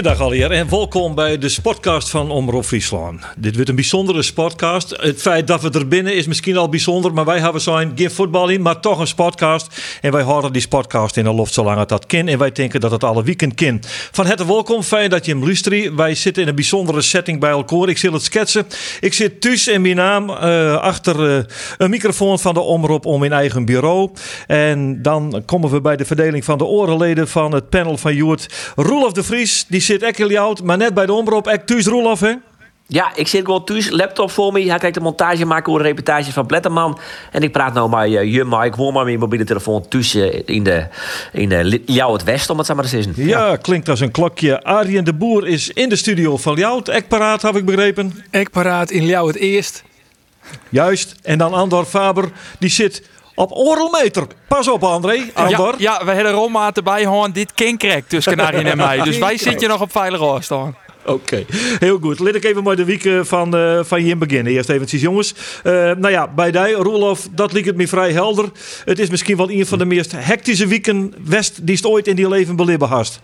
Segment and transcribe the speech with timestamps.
[0.00, 3.22] Goeiedag alweer en welkom bij de sportcast van Omroep Friesland.
[3.36, 4.96] Dit wordt een bijzondere sportcast.
[5.00, 8.10] Het feit dat we er binnen is misschien al bijzonder, maar wij hebben zo'n geen
[8.10, 9.98] voetbal in, maar toch een sportcast.
[10.00, 12.28] En wij houden die sportcast in de loft zolang het dat kan.
[12.28, 13.80] En wij denken dat het alle weekend kan.
[14.10, 15.94] Van het welkom, fijn dat je hem luistert.
[15.94, 17.88] Wij zitten in een bijzondere setting bij elkaar.
[17.88, 18.66] Ik zal het schetsen.
[19.00, 21.44] Ik zit thuis in mijn naam uh, achter uh,
[21.78, 24.10] een microfoon van de Omroep om in eigen bureau.
[24.46, 28.72] En dan komen we bij de verdeling van de orenleden van het panel van Joert.
[28.76, 30.28] Roelof de Vries die zit echt heel
[30.64, 31.46] maar net bij de omroep.
[31.46, 32.34] Ek thuis Roelof, hè?
[32.86, 34.68] Ja, ik zit gewoon thuis, laptop voor me.
[34.68, 36.98] Hij kijkt de montage maken over de reportage van Bletterman.
[37.30, 40.46] En ik praat nou met uh, je, maar ik hoor maar mijn mobiele telefoon tussen
[40.46, 40.86] in de,
[41.32, 43.12] in de jou het West, om het zo maar te zeggen.
[43.16, 44.62] Ja, ja, klinkt als een klokje.
[44.62, 46.88] Arjen de Boer is in de studio van Ljouwt.
[46.88, 48.24] Ekparaat, heb ik begrepen.
[48.30, 49.84] Ekparaat in Ljouwt eerst.
[50.68, 51.14] Juist.
[51.22, 53.08] En dan Andor Faber, die zit
[53.40, 54.26] op orelmeter.
[54.48, 55.30] Pas op, André.
[55.34, 55.74] Andor.
[55.78, 59.00] Ja, ja, we hebben Roma erbij gewoon dit kinkrek tussen Karin en mij.
[59.00, 60.74] Dus wij zitten nog op veilige afstand.
[61.04, 61.44] Oké,
[61.78, 62.18] heel goed.
[62.18, 64.52] Laat ik even maar de week van, uh, van je beginnen.
[64.52, 65.34] Eerst even, jongens.
[65.64, 68.48] Uh, nou ja, bij die, Roelof, dat liep het me vrij helder.
[68.84, 72.16] Het is misschien wel een van de meest hectische weken West die het ooit in
[72.16, 73.20] die leven belibben hast.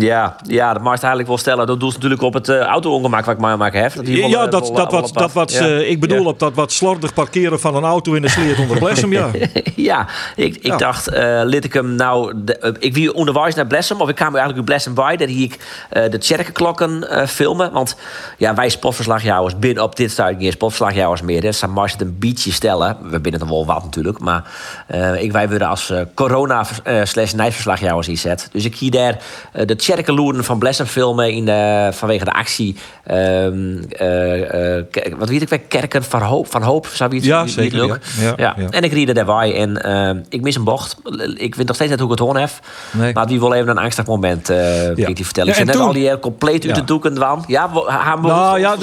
[0.00, 1.66] Ja, ja, dat mag eigenlijk wel stellen.
[1.66, 3.94] Dat doet natuurlijk op het uh, auto-ongemak wat ik maar maken heb.
[3.94, 5.68] Dat ja, dat, dat, wat, dat wat, ja.
[5.68, 8.78] uh, ik bedoel op dat wat slordig parkeren van een auto in de sleet onder
[8.78, 9.30] Blessem, ja.
[9.76, 12.32] ja, ik, ik dacht, uh, liet ik hem nou...
[12.44, 15.16] De, ik wie onderwijs naar Blessem, of ik kwam eigenlijk op Blessem bij.
[15.16, 15.58] Dat ik
[15.90, 17.72] de tjerkenklokken filmen.
[17.72, 17.96] Want
[18.38, 21.40] ja, wij sportverslagjouwers binnen op dit stuit geen sportverslagjouwers meer.
[21.40, 22.96] Dus dan mag het een beetje stellen.
[23.02, 24.18] We binnen het wel wat natuurlijk.
[24.18, 24.44] Maar
[25.18, 26.66] ik, wij worden als corona
[27.04, 28.48] slash nijverslagjouwers inzet.
[28.52, 29.22] Dus ik hier daar
[29.66, 32.76] de Tjerkeloeren van Blessen filmen in de, vanwege de actie.
[33.10, 34.84] Um, uh, uh,
[35.18, 37.98] wat weet ik Kerken van Hoop, van Hoop zou wie het, ja, zeker, leuk.
[38.20, 39.86] Ja, ja, ja, En ik riede daarbij en
[40.16, 40.96] uh, ik mis een bocht.
[41.34, 42.50] Ik weet nog steeds net hoe ik het hoorn heb.
[42.90, 43.12] Nee.
[43.12, 45.06] Maar wie wil even een angstig moment uh, ja.
[45.06, 45.54] die vertellen.
[45.54, 47.44] Ja, ik net al die compleet uit de doeken dan.
[47.46, 48.76] Ja, gaan we nou, ja,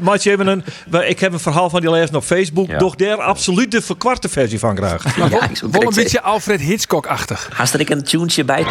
[0.00, 0.64] maar je even een,
[1.06, 2.68] ik heb een verhaal van die lezen op Facebook.
[2.68, 2.78] Ja.
[2.78, 5.16] Doch daar absoluut de verkwarte versie van graag.
[5.16, 5.28] Ja,
[5.70, 7.48] Wel een beetje Alfred Hitchcock-achtig.
[7.52, 8.66] Haast er ik een tuentje bij?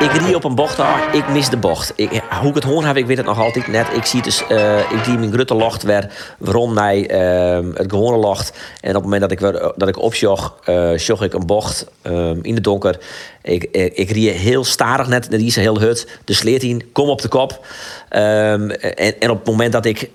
[0.00, 0.78] Ik rie op een bocht
[1.12, 1.92] ik mis de bocht.
[1.96, 3.86] Ik, hoe ik het hoor heb, ik weet het nog altijd net.
[3.92, 8.16] Ik zie dus, uh, ik zie mijn grutte locht weer waarom naar uh, het gewone
[8.16, 8.58] locht.
[8.80, 11.86] En op het moment dat ik, weer, dat ik opsjog, uh, sjog ik een bocht
[12.02, 12.98] uh, in de donker.
[13.42, 16.06] Ik, ik, ik rie heel starig net, net is heel hut.
[16.24, 17.66] De sleet in, kom op de kop.
[18.10, 20.10] Um, en, en, op het moment dat ik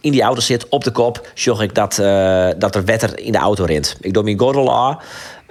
[0.00, 1.94] in die auto zit, op de kop, sjog ik dat,
[2.58, 3.96] dat er wetter in de auto rent.
[4.00, 4.98] Ik doe mijn gordel aan.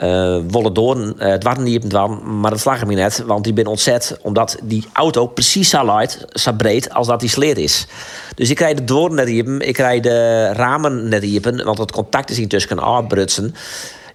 [0.03, 0.97] Uh, wollen door.
[0.97, 3.23] Uh, het waren niet dan, maar dat slag net.
[3.25, 7.29] Want die ben ontzet omdat die auto precies zo luid, zo breed als dat die
[7.29, 7.87] sleet is.
[8.35, 11.91] Dus ik krijg de door net diepen, ik krijg de ramen net diepen, want het
[11.91, 13.55] contact is intussen afbrutsen.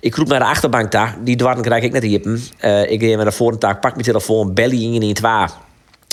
[0.01, 2.43] Ik roep naar de achterbank daar, die dwarren krijg ik net diepen.
[2.65, 5.47] Uh, ik ga naar de voorentaak, pak mijn telefoon, bel in in twee.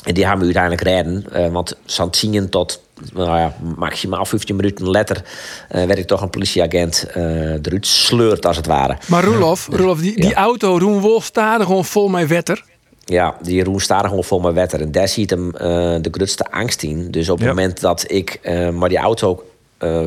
[0.03, 1.25] En die gaan we uiteindelijk redden.
[1.35, 1.77] Uh, want
[2.15, 2.81] zien tot
[3.13, 8.45] nou ja, maximaal 15 minuten later uh, werd ik toch een politieagent uh, eruit sleurt
[8.45, 8.97] als het ware.
[9.07, 12.63] Maar Roelof, Roelof die, die auto Roen Wolf staat gewoon vol met wetter.
[13.05, 14.81] Ja, die Roen staat gewoon vol met wetter.
[14.81, 15.61] En daar ziet hem uh,
[16.01, 17.11] de grootste angst in.
[17.11, 18.39] Dus op het moment dat ik
[18.73, 19.43] maar die auto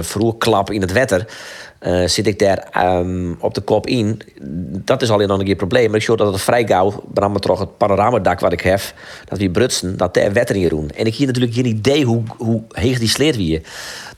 [0.00, 1.26] vroeg klap in het wetter
[1.80, 4.20] uh, zit ik daar um, op de kop in.
[4.84, 5.86] Dat is alleen nog een keer probleem.
[5.86, 8.80] Maar ik zie dat het vrij gauw, maar toch het panoramadak wat ik heb,
[9.24, 10.90] dat we brutsen, dat daar wetter in doen.
[10.90, 13.62] En ik hier natuurlijk geen idee hoe, hoe heeg die sleet wie.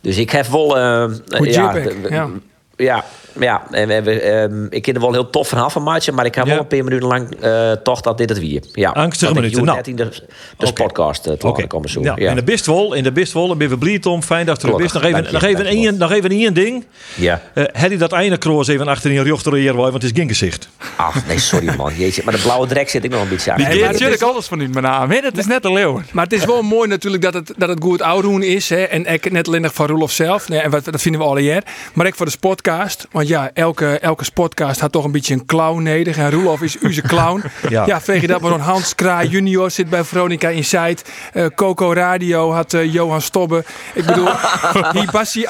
[0.00, 0.76] Dus ik heb wel.
[0.76, 1.10] Uh,
[1.41, 1.76] ja,
[2.08, 2.28] ja.
[2.76, 3.04] ja,
[3.41, 6.25] ja, en we hebben, um, ik ken er wel heel tof vanaf van maatje, maar
[6.25, 6.50] ik heb ja.
[6.50, 8.60] wel een paar minuten lang uh, toch dat dit het wie.
[8.72, 9.65] Ja, angstige minuten.
[9.65, 10.87] Nou, net in de, de okay.
[10.87, 11.66] podcast uh, okay.
[11.66, 12.00] komen zo.
[12.03, 12.15] Ja.
[12.16, 12.31] ja.
[12.31, 14.94] In de bistwol, in de bistwol, en ben we blij om, fijn dat er bist.
[14.94, 16.87] Nog even, nog even, één, nog even één ding.
[17.15, 17.43] Ja.
[17.54, 20.28] Uh, had hij dat einde kroos even achter in jochter hier want het is geen
[20.28, 20.68] gezicht.
[20.97, 21.92] Ach, nee, sorry man.
[21.97, 23.57] Jeetje, maar de blauwe drek zit ik nog een beetje aan.
[23.57, 25.10] Die geeft natuurlijk alles van u, mijn naam.
[25.10, 26.01] Het is net een leeuw.
[26.12, 28.68] Maar het is wel mooi natuurlijk dat het, dat het goed oudroen is.
[28.68, 28.83] Hè.
[28.83, 30.48] En ik net alleen van Roelof zelf.
[30.48, 31.62] Nee, en wat, dat vinden we al hier.
[31.92, 33.07] Maar ik voor de podcast.
[33.10, 36.16] Want ja, elke elke sportcast had toch een beetje een clown nodig.
[36.16, 37.42] En Roelof is uze clown.
[37.69, 37.86] ja.
[37.86, 41.10] ja, je dat maar een Hans Kraai junior zit bij Veronica Insight.
[41.34, 43.65] Uh, Coco Radio had uh, Johan Stobbe.
[43.95, 44.28] Ik bedoel,
[45.01, 45.47] Hibassi,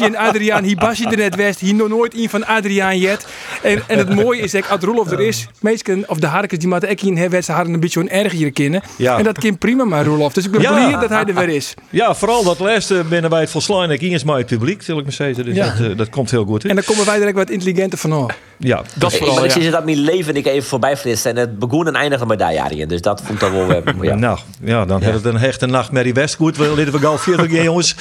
[0.00, 0.64] uh, en Adriaan.
[0.64, 1.60] Hibassi er net west.
[1.60, 3.26] Hier nog nooit een van Adriaan jet.
[3.62, 6.68] En, en het mooie is dat als Roelof er is, meestal, of de harkens die
[6.68, 8.82] moeten ik in hebben, ze hadden een beetje een erger kennen.
[8.96, 9.18] Ja.
[9.18, 10.32] En dat kind prima maar Roelof.
[10.32, 10.72] Dus ik ben ja.
[10.72, 11.74] blij dat hij er weer is.
[11.90, 13.90] Ja, vooral dat laatste binnen bij het volslaan.
[13.90, 15.44] Ik eens maar het publiek, wil ik me zeggen.
[15.44, 16.62] Dus dat, dat komt heel goed.
[16.62, 16.68] Hè?
[16.68, 18.32] En dan komen wij direct wat intelligenter vanaf.
[18.58, 19.44] Ja, dat is Ik, vooral.
[19.44, 19.60] ik ja.
[19.60, 21.26] zie dat mijn leven ik even voorbij flitst.
[21.26, 22.86] En het begon en eindigde met daar.
[22.86, 23.82] Dus dat vond ik dan wel...
[23.82, 24.14] eh, ja.
[24.14, 26.34] Nou, ja, dan hebben we een hechte nachtmerrie West.
[26.34, 27.94] Goed, we leden we gauw 40 jaar, jongens.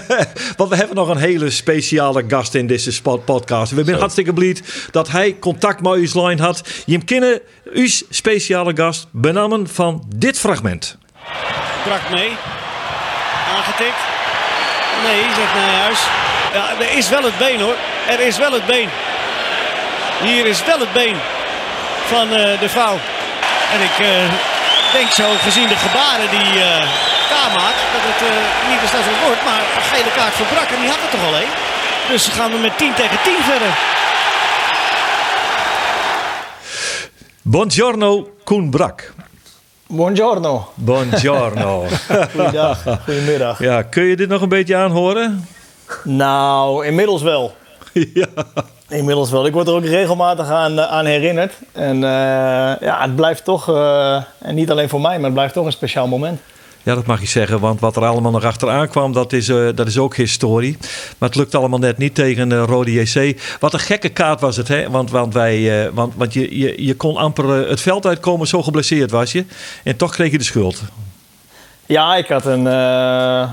[0.56, 3.72] Want we hebben nog een hele speciale gast in deze spot podcast.
[3.72, 4.56] We zijn hartstikke blij
[4.90, 6.62] dat hij contact met ons line had.
[6.86, 7.40] Je kennen
[7.72, 10.98] uw speciale gast benamen van dit fragment.
[11.84, 12.28] Brak mee.
[13.56, 14.00] Aangetikt.
[15.04, 15.98] Nee, zegt Nijhuis.
[16.52, 17.74] Ja, er is wel het been hoor.
[18.08, 18.88] Er is wel het been.
[20.22, 21.16] Hier is wel het been
[22.06, 22.96] van eh, de vrouw.
[23.74, 24.32] En ik eh,
[24.92, 26.82] denk zo, gezien de gebaren die eh
[27.28, 29.44] K maakt, dat het eh, niet eens dat het wordt.
[29.44, 31.54] Maar een gele kaart voor Brak en die had er toch al één.
[32.08, 33.68] Dus gaan we met 10 tegen 10 verder.
[37.42, 39.12] Buongiorno, Koen Brak.
[39.86, 40.72] Buongiorno.
[40.74, 41.86] Buongiorno.
[42.34, 42.82] Goeiedag.
[43.04, 43.58] Goedemiddag.
[43.58, 45.48] ja, kun je dit nog een beetje aanhoren?
[46.04, 47.54] Nou, inmiddels wel.
[48.14, 48.26] ja.
[48.88, 49.46] Inmiddels wel.
[49.46, 51.52] Ik word er ook regelmatig aan, eh, aan herinnerd.
[51.72, 55.54] En eh, ja, het blijft toch, eh, en niet alleen voor mij, maar het blijft
[55.54, 56.40] toch een speciaal moment.
[56.84, 59.68] Ja, dat mag je zeggen, want wat er allemaal nog achteraan kwam, dat is, eh,
[59.74, 60.76] dat is ook historie.
[61.18, 63.40] Maar het lukt allemaal net niet tegen uh, Rode JC.
[63.60, 64.90] Wat een gekke kaart was het, hè?
[64.90, 69.10] Want, want, wij, want, want je, je, je kon amper het veld uitkomen, zo geblesseerd
[69.10, 69.44] was je.
[69.84, 70.82] En toch kreeg je de schuld.
[71.86, 72.62] Ja, ik had een,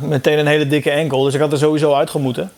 [0.09, 2.51] meteen een hele dikke enkel, dus ik had er sowieso uitgemoeten.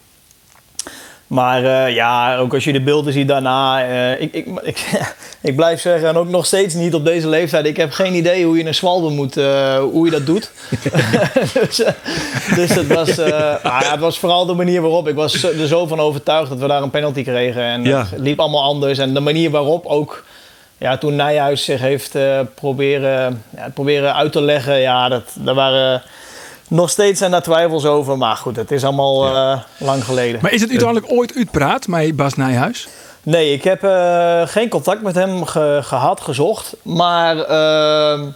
[1.31, 3.83] Maar eh, ja, ook als je de beelden ziet daarna.
[3.83, 4.85] eh, ik, ik, ik,
[5.41, 7.65] ik blijf zeggen, en ook nog steeds niet op deze leeftijd.
[7.65, 10.51] Ik heb geen idee hoe je een zwalbe moet, eh, hoe je dat doet.
[11.53, 11.83] dus,
[12.55, 15.07] dus het, was, ah, ja, het was vooral de manier waarop.
[15.07, 17.63] Ik was er zo van overtuigd dat we daar een penalty kregen.
[17.63, 18.05] En Ja.
[18.09, 18.97] het liep allemaal anders.
[18.97, 20.23] En de manier waarop ook.
[20.77, 22.15] Ja, toen Nijhuis zich heeft
[22.55, 24.79] proberen, ja, proberen uit te leggen.
[24.79, 26.01] Ja, dat, daar waren.
[26.71, 28.17] Nog steeds zijn daar twijfels over.
[28.17, 30.39] Maar goed, het is allemaal eh, lang geleden.
[30.41, 32.87] Maar is het uiteindelijk ooit uitpraat met Bas Nijhuis?
[33.23, 36.75] Nee, ik heb eh, geen contact met hem ge- gehad, gezocht.
[36.81, 38.27] Maar ehm,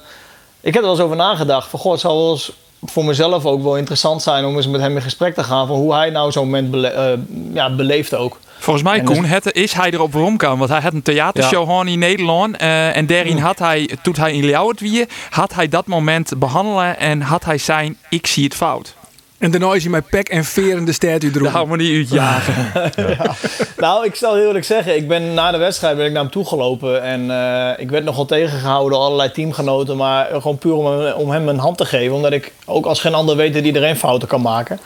[0.61, 1.69] ik heb er wel eens over nagedacht.
[1.69, 2.51] Van, goh, het zou wel eens
[2.91, 5.67] voor mezelf ook wel interessant zijn om eens met hem in gesprek te gaan.
[5.67, 7.17] Van hoe hij nou zo'n moment bele- eh,
[7.53, 8.39] ja, beleeft ook.
[8.59, 10.57] Volgens mij, En dus- Koen, het, is hij erop waarom kan.
[10.57, 12.57] Want hij had een theatershow gehad in Nederland.
[12.57, 16.99] eh, en daarin had hij, toen hij in Ljouwert wie, had hij dat moment behandelen.
[16.99, 18.94] En had hij zijn, ik zie het fout.
[19.37, 21.51] En daarna is hij met pek en veren de sterren Daar droeg.
[21.51, 22.71] gaan we niet uitjagen.
[23.77, 26.31] Nou, ik zal heel eerlijk zeggen, ik ben na de wedstrijd ben ik naar hem
[26.31, 27.03] toe gelopen.
[27.03, 29.97] En eh, ik werd nogal tegengehouden door allerlei teamgenoten.
[29.97, 32.15] Maar gewoon puur om, hem- om hem een hand te geven.
[32.15, 34.79] Omdat ik ook als geen ander weet dat iedereen fouten kan maken.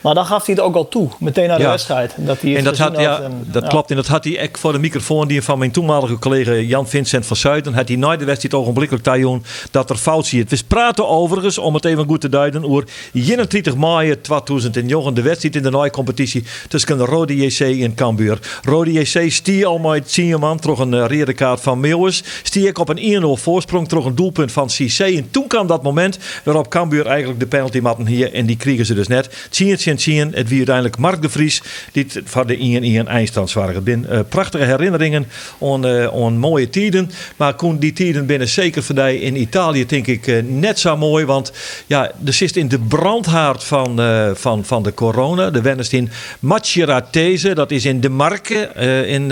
[0.00, 1.70] Maar dan gaf hij het ook al toe, meteen na de Ja.
[1.70, 2.14] wedstrijd.
[2.16, 3.68] Dat hij het En dat, had, ja, en- dat ja.
[3.68, 3.90] klopt.
[3.90, 7.26] En dat had hij ook voor de microfoon die van mijn toenmalige collega Jan Vincent
[7.26, 7.74] van Zuiden.
[7.74, 10.50] Had hij na de wedstrijd ogenblikkelijk tajoen dat er fout zit.
[10.50, 15.14] We praten overigens, om het even goed te duiden, over 31 mei 2009.
[15.14, 18.38] De wedstrijd in de nieuwe competitie tussen de Rode JC en Cambuur.
[18.62, 22.22] Rode JC stie al met 10 man, toch een uh, rode kaart van Meeuwis.
[22.42, 24.98] Stie ik op een 1-0 voorsprong, toch een doelpunt van CC.
[24.98, 28.32] En toen kwam dat moment waarop Cambuur eigenlijk de penalty matten hier.
[28.34, 29.46] En die kregen ze dus net.
[29.50, 30.32] Zien, zien.
[30.34, 31.62] Het wie uiteindelijk Mark de Vries.
[31.92, 34.06] Die voor de 1-1 eindstand waren.
[34.08, 35.26] Eh, prachtige herinneringen
[35.58, 36.06] aan, eh,
[36.38, 37.10] mooie tijden.
[37.36, 41.24] Maar Koen, die tijden binnen zeker die in Italië denk ik eh, net zo mooi.
[41.24, 41.52] Want
[41.86, 44.00] ja, er zit in de brandhaard van,
[44.34, 45.50] van, van de corona.
[45.50, 46.10] De wennest in
[46.40, 47.54] Maceratese.
[47.54, 48.66] Dat is in de Marke.
[48.66, 49.30] eh, in,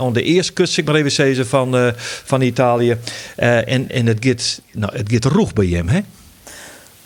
[0.00, 1.92] in, de eerste kust, zeg maar even zeggen, van,
[2.24, 2.96] van Italië.
[3.36, 6.00] En, en het gaat, nou, het gaat roeg bij hem, hè?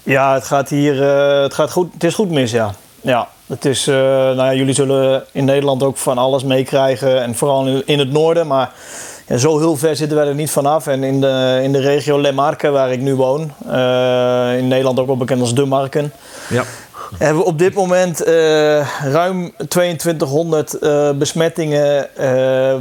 [0.02, 1.02] Ja, het gaat hier
[1.42, 1.92] het gaat goed.
[1.92, 2.74] Het is goed mis, ja.
[3.04, 7.22] Ja, het is, eh, nou ja, jullie zullen in Nederland ook van alles meekrijgen.
[7.22, 8.46] En vooral in, het noorden.
[8.46, 8.72] Maar
[9.26, 10.86] ja, zo heel ver zitten wij er niet vanaf.
[10.86, 13.52] En in de, in de regio Le Marque, waar ik nu woon.
[13.68, 16.12] eh, in Nederland ook wel bekend als De Marken.
[16.48, 16.64] Ja.
[17.18, 18.34] Hebben we op dit moment eh,
[19.12, 22.08] ruim 2200 eh, besmettingen.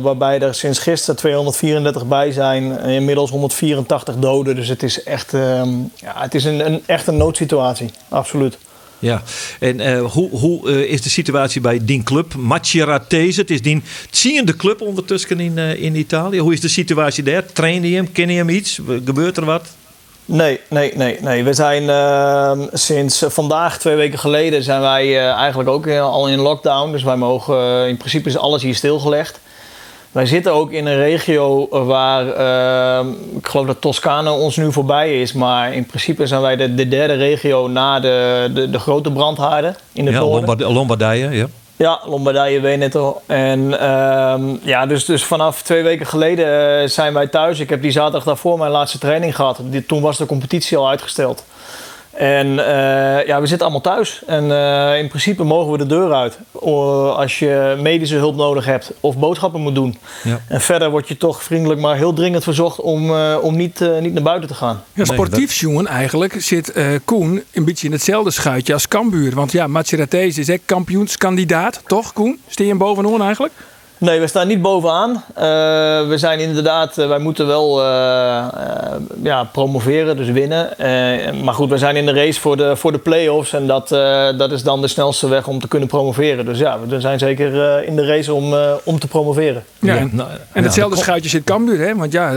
[0.02, 2.80] waarbij er sinds gisteren 234 bij zijn.
[2.80, 4.56] Inmiddels 184 doden.
[4.56, 7.90] Dus het is echt, ehm, ja, het is een, een, echt een noodsituatie.
[8.10, 8.58] Absoluut.
[9.04, 9.22] Ja,
[9.60, 12.36] en eh, hoe, hoe eh, is de situatie bij die club?
[12.36, 16.40] Maceratese, het is die tiende club ondertussen in, eh, in Italië.
[16.40, 17.46] Hoe is de situatie daar?
[17.46, 18.12] Train je hem?
[18.12, 18.80] Ken je hem iets?
[19.06, 19.68] Gebeurt er wat?
[20.26, 21.44] Nee, nee, nee, nee.
[21.44, 26.92] We zijn ehm, sinds vandaag, twee weken geleden, zijn wij eigenlijk ook al in lockdown.
[26.92, 29.40] Dus wij mogen, in principe is alles hier stilgelegd.
[30.14, 35.22] Wij zitten ook in een regio waar, ehm, ik geloof dat Toscane ons nu voorbij
[35.22, 35.34] is.
[35.34, 39.76] Maar in principe zijn wij de, de derde regio na de, de, de grote brandhaarden
[39.94, 40.22] in het ja.
[40.22, 41.46] Lombard Lombardije, ja.
[41.76, 43.22] Ja, Lombardije, Veneto.
[43.26, 47.60] En ehm, ja, dus, dus vanaf twee weken geleden eh, zijn wij thuis.
[47.60, 49.60] Ik heb die zaterdag daarvoor mijn laatste training gehad.
[49.62, 51.44] Dit, toen was de competitie al uitgesteld.
[52.14, 54.22] En uh, ja, we zitten allemaal thuis.
[54.26, 56.38] En uh, in principe mogen we de deur uit.
[56.64, 59.98] Uh, als je medische hulp nodig hebt of boodschappen moet doen.
[60.24, 60.42] Ja.
[60.48, 64.24] En verder word je toch vriendelijk, maar heel dringend verzocht om, om niet, niet naar
[64.24, 64.84] buiten te gaan.
[64.94, 66.74] Ja, sportief jongen eigenlijk zit
[67.06, 69.36] Koen een beetje in hetzelfde schuitje als Cambuur.
[69.36, 72.40] Want ja, Matsirates is echt kampioenskandidaat, toch Koen?
[72.48, 73.54] Steer je hem bovenaan eigenlijk?
[74.04, 75.10] Nee, we staan niet bovenaan.
[75.12, 75.24] Uh,
[76.08, 77.86] we zijn inderdaad, uh, wij moeten wel uh,
[79.24, 80.70] ja, promoveren, dus winnen.
[81.44, 83.90] maar goed, we zijn in de race voor de, voor de play-offs en dat,
[84.38, 86.46] dat is dan de snelste weg om te kunnen promoveren.
[86.46, 89.64] Dus ja, we zijn zeker in de race om, om te promoveren.
[89.80, 91.96] Ja, en, nou, en hetzelfde schuitje zit Cambuur, hè?
[91.96, 92.34] Want ja,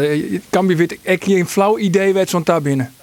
[0.51, 2.95] Cambuur weet ik geen flauw idee werd zo'n daar binnen.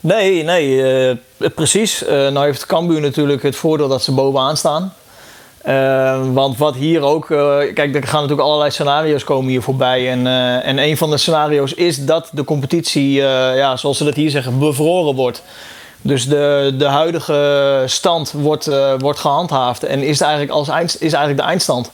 [0.00, 1.16] Nee, nee,
[1.54, 2.04] precies.
[2.08, 4.92] nou heeft Cambuur natuurlijk het voordeel dat ze bovenaan staan.
[5.66, 10.10] Uh, want wat hier ook, uh, kijk, er gaan natuurlijk allerlei scenario's komen hier voorbij.
[10.10, 14.14] En, uh, en een van de scenario's is dat de competitie, ja, zoals ze dat
[14.14, 15.42] hier zeggen, bevroren wordt.
[16.00, 21.36] Dus de, de huidige stand wordt, wordt gehandhaafd en is eigenlijk, als eind, is eigenlijk
[21.36, 21.90] de eindstand.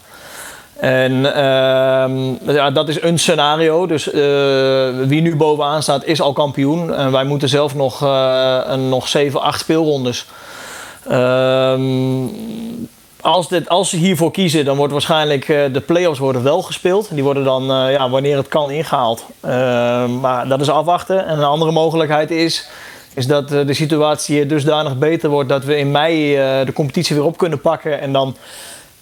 [0.76, 3.86] En ehm, ja, dat is een scenario.
[3.86, 4.04] Dus
[5.06, 6.94] wie nu bovenaan staat, is al kampioen.
[6.94, 8.00] En wij moeten zelf nog,
[8.76, 10.26] nog 7, 8 speelrondes.
[11.08, 12.26] Ehm
[13.20, 17.08] als, dit, als ze hiervoor kiezen, dan wordt waarschijnlijk uh, de play-offs worden wel gespeeld.
[17.10, 19.24] Die worden dan, uh, ja, wanneer het kan, ingehaald.
[19.44, 19.50] Uh,
[20.06, 21.26] maar dat is afwachten.
[21.26, 22.68] En een andere mogelijkheid is,
[23.14, 26.34] is dat de situatie dusdanig beter wordt dat we in mei
[26.64, 28.00] de competitie weer op kunnen pakken.
[28.00, 28.36] En dan,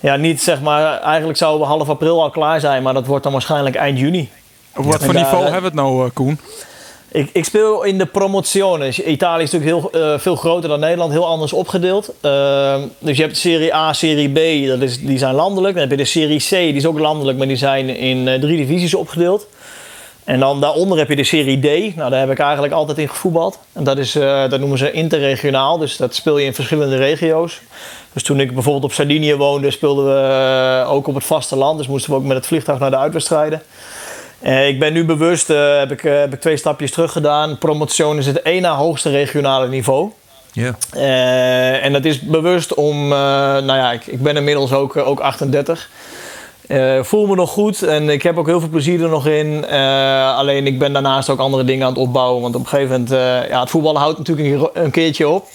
[0.00, 3.23] ja, niet zeg maar, eigenlijk zouden we half april al klaar zijn, maar dat wordt
[3.23, 4.30] dan waarschijnlijk eind juni.
[4.76, 6.40] Op wat voor niveau hebben we het nou, Koen?
[7.16, 9.02] Ik, ik, speel in de promotiones.
[9.02, 12.12] Italië is natuurlijk heel, uh, veel groter dan Nederland, heel anders opgedeeld.
[12.23, 15.73] Uh, dus je hebt Serie A, Serie B, dat is, die zijn landelijk.
[15.73, 18.35] Dan heb je de Serie C, die is ook landelijk, maar die zijn in uh,
[18.35, 19.46] drie divisies opgedeeld.
[20.25, 21.96] En dan daaronder heb je de Serie D.
[21.96, 23.58] Nou, daar heb ik eigenlijk altijd in gevoetbald.
[23.73, 27.61] En dat, is, uh, dat noemen ze interregionaal, dus dat speel je in verschillende regio's.
[28.12, 31.78] Dus toen ik bijvoorbeeld op Sardinië woonde, speelden we ook op het vasteland.
[31.78, 33.62] Dus moesten we ook met het vliegtuig naar de uitwedstrijden.
[34.47, 37.59] Uh, ik ben nu bewust, uh, heb, ik, uh, heb ik twee stapjes terug gedaan.
[37.59, 40.11] Promotion is het één na hoogste regionale niveau.
[40.53, 40.76] Ja.
[41.81, 45.91] en dat is bewust om, nou ja, ik, ik ben inmiddels ook, ook 38.
[47.00, 49.69] voel me nog goed en ik heb ook heel veel plezier er nog in.
[50.37, 52.43] alleen ik ben daarnaast ook andere dingen aan het opbouwen.
[52.43, 53.11] Want op een gegeven moment,
[53.49, 55.49] ja, het voetballen houdt natuurlijk een keertje op.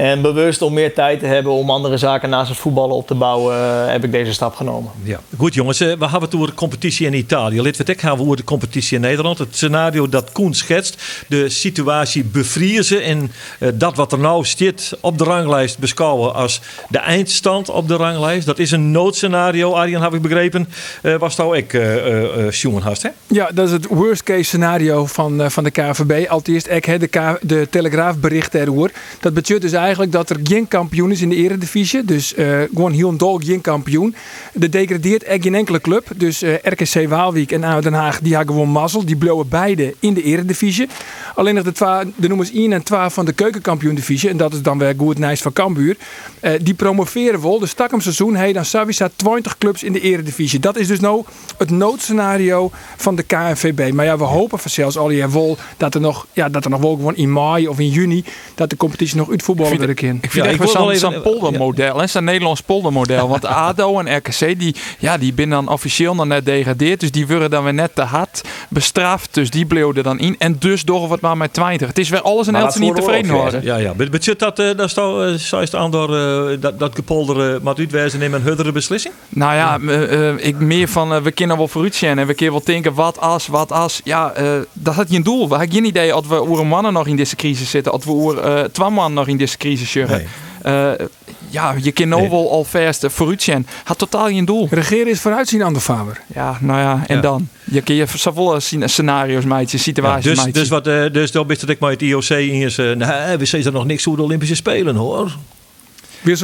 [0.00, 3.14] En bewust om meer tijd te hebben om andere zaken naast het voetballen op te
[3.14, 4.90] bouwen, uh, heb ik deze stap genomen.
[5.02, 5.80] Ja, goed jongens.
[5.80, 7.62] Uh, we hebben het over de competitie in Italië.
[7.62, 9.38] Lid ik gaan we over de competitie in Nederland.
[9.38, 14.98] Het scenario dat Koen schetst, de situatie bevriezen en uh, dat wat er nou zit
[15.00, 18.46] op de ranglijst beschouwen als de eindstand op de ranglijst.
[18.46, 20.68] Dat is een noodscenario, Arjen, heb ik begrepen.
[21.18, 23.08] was nou ik, uh, hast, hè?
[23.26, 26.28] Ja, dat is het worst case scenario van, van de KVB.
[26.28, 28.90] Allereerst, ik de, K de Telegraaf bericht erover.
[29.20, 32.04] Dat betekent dus eigenlijk eigenlijk dat er geen kampioen is in de eredivisie.
[32.04, 34.14] Dus uh, gewoon heel dol geen kampioen.
[34.52, 36.06] De degradeert echt geen enkele club.
[36.16, 39.04] Dus uh, eh, RKC Waalwijk en ADO Den Haag die hebben gewoon mazzel.
[39.04, 40.88] Die blowen beide in de eredivisie.
[41.34, 44.30] Alleen nog de, twa, de nummers 1 en 12 van de keukenkampioen-divisie.
[44.30, 45.96] En dat is dan weer goed nice van Cambuur.
[46.42, 47.58] Uh, die promoveren wel.
[47.58, 50.60] Dus stak hem seizoen hey, dan Savisa 20 clubs in de eredivisie.
[50.60, 51.24] Dat is dus nou
[51.58, 53.92] het noodscenario van de KNVB.
[53.92, 56.80] Maar ja, we hopen zelfs al je wol dat er nog, ja, dat er nog
[56.80, 60.44] wel gewoon in mei of in juni dat de competitie nog uitvoetballen ik vind ja,
[60.44, 62.08] echt wel zo'n poldermodel.
[62.08, 63.28] Zo'n Nederlands poldermodel.
[63.28, 67.00] Want ADO en RKC, die, ja, die binnen dan officieel nog net degradeerd.
[67.00, 69.34] Dus die worden dan weer net te hard bestraft.
[69.34, 70.36] Dus die bleven dan in.
[70.38, 71.88] En dus door wat maar met 20.
[71.88, 73.64] Het is weer alles en Elsen niet tevreden worden.
[73.64, 73.94] Ja, ja.
[73.94, 78.32] Betekent dat, uh, dat, uh, is aan door uh, dat, dat gepolder uh, uitwijzen in
[78.32, 79.14] een huddere beslissing?
[79.28, 80.36] Nou ja, ja.
[80.36, 82.18] ik meer van we kunnen wel vooruit zijn.
[82.18, 84.00] En we kunnen wel denken, wat als, wat als.
[84.04, 84.32] Ja,
[84.72, 85.48] dat had je een doel.
[85.48, 87.92] We hebben geen idee of we oer mannen nog in deze crisis zitten.
[87.92, 89.69] Of we oer twee mannen nog in deze crisis
[90.08, 90.26] Nee.
[90.66, 91.06] Uh,
[91.48, 93.66] ja, je kan nou wel al verst vooruitzien.
[93.84, 94.68] Had totaal geen doel.
[94.70, 96.20] Regeren is vooruitzien aan de Faber.
[96.34, 97.48] Ja, nou ja, en dan?
[97.64, 101.60] Je kun je zoveel scenario's meidje, situaties ja, dus, Dus wat, uh, dus dan best
[101.60, 102.78] dat ik maar het IOC in is.
[102.78, 105.36] Uh, nou, we zien er nog niks voor de Olympische Spelen hoor.
[106.20, 106.36] Wil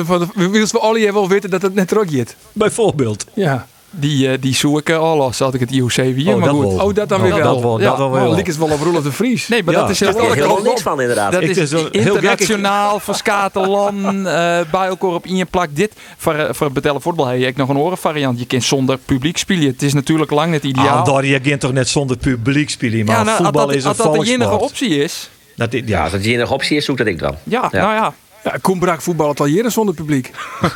[0.72, 2.10] we alle wel weten dat het net ook
[2.52, 3.26] Bijvoorbeeld.
[3.34, 3.66] Ja.
[3.90, 6.34] Die, uh, die zoek ik al als had ik het IOC weer.
[6.34, 6.74] Oh, maar goed.
[6.74, 6.86] Wel.
[6.86, 7.54] Oh, dat dan weer wel.
[7.54, 7.80] Dat wel.
[7.80, 7.96] Ja.
[7.96, 8.30] Dat wel.
[8.30, 9.48] Oh, is wel op Roelof de Vries.
[9.48, 11.32] Nee, maar dat is heel helemaal niks van inderdaad.
[11.32, 14.24] Dat is, is internationaal, verskate landen, uh,
[14.70, 15.68] bij elkaar op in je plak.
[15.72, 18.38] Dit, voor, uh, voor het betellen voetbal heb je nog een orenvariant.
[18.38, 19.66] Je kunt zonder publiek spelen.
[19.66, 20.98] Het is natuurlijk lang net ideaal.
[20.98, 23.04] Ah, daar je kunt toch net zonder publiek spelen.
[23.04, 25.30] Maar ja, nou, voetbal dat, is een Als dat de enige optie is.
[25.56, 27.34] Dat, ja, als dat de enige optie is, zoek dat ik dan.
[27.44, 27.80] Ja, ja.
[27.80, 28.14] nou ja.
[28.46, 30.30] Ja, Koen Brak voetballen al jaren zonder publiek.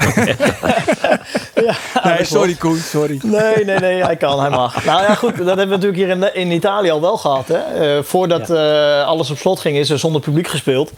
[1.55, 2.59] Ja, Nee, sorry klopt.
[2.59, 3.21] Koen, sorry.
[3.23, 4.85] Nee, nee, nee, hij kan, hij mag.
[4.85, 7.49] Nou ja, goed, dat hebben we natuurlijk hier in, in Italië al wel gehad.
[7.49, 7.55] Hè?
[7.97, 10.93] Eh, voordat eh, alles op slot ging, is er zonder publiek gespeeld.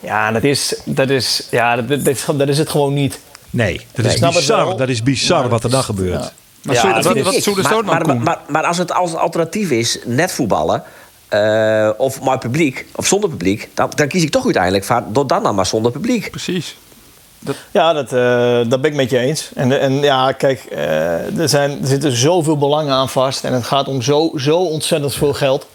[0.00, 3.20] Ja, dat is, dat is, ja, dat, dat, is, dat is het gewoon niet.
[3.50, 4.76] Nee, dat is het bizar.
[4.76, 6.22] Dat is bizar Maar wat er dan gebeurt.
[6.22, 6.30] ja.
[6.62, 7.12] Maar Ja, zo,
[7.54, 10.82] dat maar, maar, maar als het als alternatief is net voetballen,
[11.34, 15.26] eh, of maar publiek, of zonder publiek, dan, dan kies ik toch uiteindelijk voor door
[15.26, 16.30] dan dan maar zonder publiek.
[16.30, 16.76] Precies.
[17.70, 19.50] Ja, dat, eh, dat ben ik met je eens.
[19.54, 23.44] En, en ja, kijk, eh, er, zijn, er zitten zoveel belangen aan vast.
[23.44, 25.66] En het gaat om zo, zo ontzettend veel geld.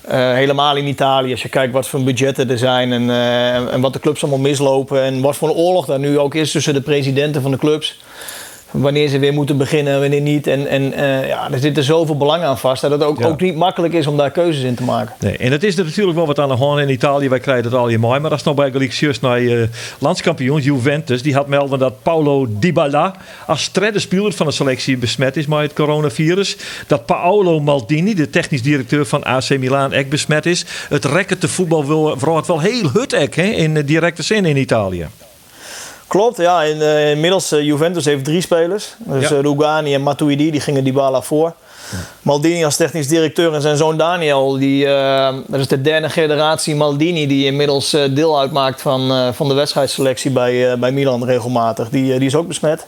[0.00, 3.80] Eh, helemaal in Italië, als je kijkt wat voor budgetten er zijn en, eh, en
[3.80, 5.02] wat de clubs allemaal mislopen.
[5.02, 8.00] En wat voor een oorlog daar nu ook is tussen de presidenten van de clubs.
[8.70, 10.46] Wanneer ze weer moeten beginnen en wanneer niet.
[10.46, 12.82] En, en eh, ja, er zitten zoveel belangen aan vast.
[12.82, 13.26] Dat het ook, Ja.
[13.26, 15.14] ook niet makkelijk is om daar keuzes in te maken.
[15.18, 17.28] Nee, en het is er natuurlijk wel wat aan de hand in Italië.
[17.28, 18.18] Wij krijgen het al in mei.
[18.20, 19.62] Maar als nou bij juist naar eh
[19.98, 21.22] landskampioen Juventus.
[21.22, 23.14] Die had melden dat Paulo Dybala
[23.46, 26.56] als derde speler van de selectie besmet is met het coronavirus.
[26.86, 30.64] Dat Paolo Maldini, de technisch directeur van AC Milan, ook besmet is.
[30.88, 34.44] Het rekken te voetbal wil, vooral het wel heel hut ek, hè, in directe zin
[34.44, 35.06] in Italië.
[36.10, 36.62] Klopt, ja.
[36.62, 38.94] In, eh, inmiddels uh, Juventus heeft drie spelers.
[38.98, 39.36] Dus Ja.
[39.36, 39.42] ja.
[39.42, 41.52] Rugani en Matuidi, die gingen Dybala voor.
[42.22, 46.74] Maldini als technisch directeur en zijn zoon Daniel, die, uh, dat is de derde generatie
[46.74, 51.88] Maldini, die inmiddels uh, deel uitmaakt van, uh, van de wedstrijdselectie bij, bij Milan regelmatig.
[51.88, 52.86] Die, die is ook besmet.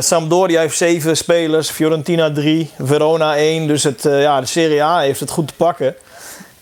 [0.00, 3.66] Sampdoria heeft zeven spelers, Fiorentina drie, Verona één.
[3.66, 5.94] Dus het, ja, de Serie A heeft het goed te pakken.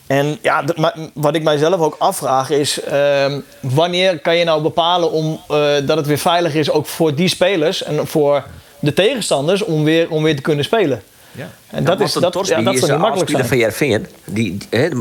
[0.08, 0.64] En ja,
[1.12, 5.96] wat ik mijzelf ook afvraag is: uh, wanneer kan je nou bepalen om, uh, dat
[5.96, 8.44] het weer veilig is, ook voor die spelers en voor
[8.78, 11.02] de tegenstanders, om weer, om weer te kunnen spelen?
[11.32, 11.48] Ja.
[11.70, 13.46] En dat, is, dat, ja, dat niet makkelijk zijn.
[13.46, 14.58] van Jervin, die,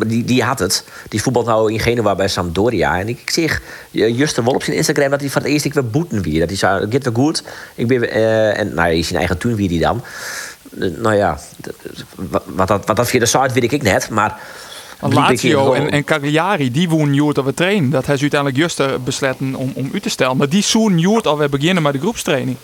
[0.08, 0.86] die, die had het.
[1.10, 3.00] Die voetbalt nou in Genua bij Sampdoria.
[3.00, 3.62] En ik zeg
[3.92, 6.40] Juster wel op zijn Instagram dat hij van het eerste weer boeten weer.
[6.40, 7.44] Dat hij zei, gaat wel goed.
[7.76, 10.04] Ik ben, uh, en nou in zijn eigen tuin wie die dan.
[10.76, 11.40] nou ja,
[12.46, 14.40] wat dat, wat dat via de site weet ik net, maar...
[15.00, 17.90] Lazio en, en Cagliari, die woen Joert alweer trainen.
[17.90, 20.38] Dat hij uiteindelijk juist besletten om, om u te stellen.
[20.38, 22.58] Maar die zoen Joert alweer beginnen met de groepstraining.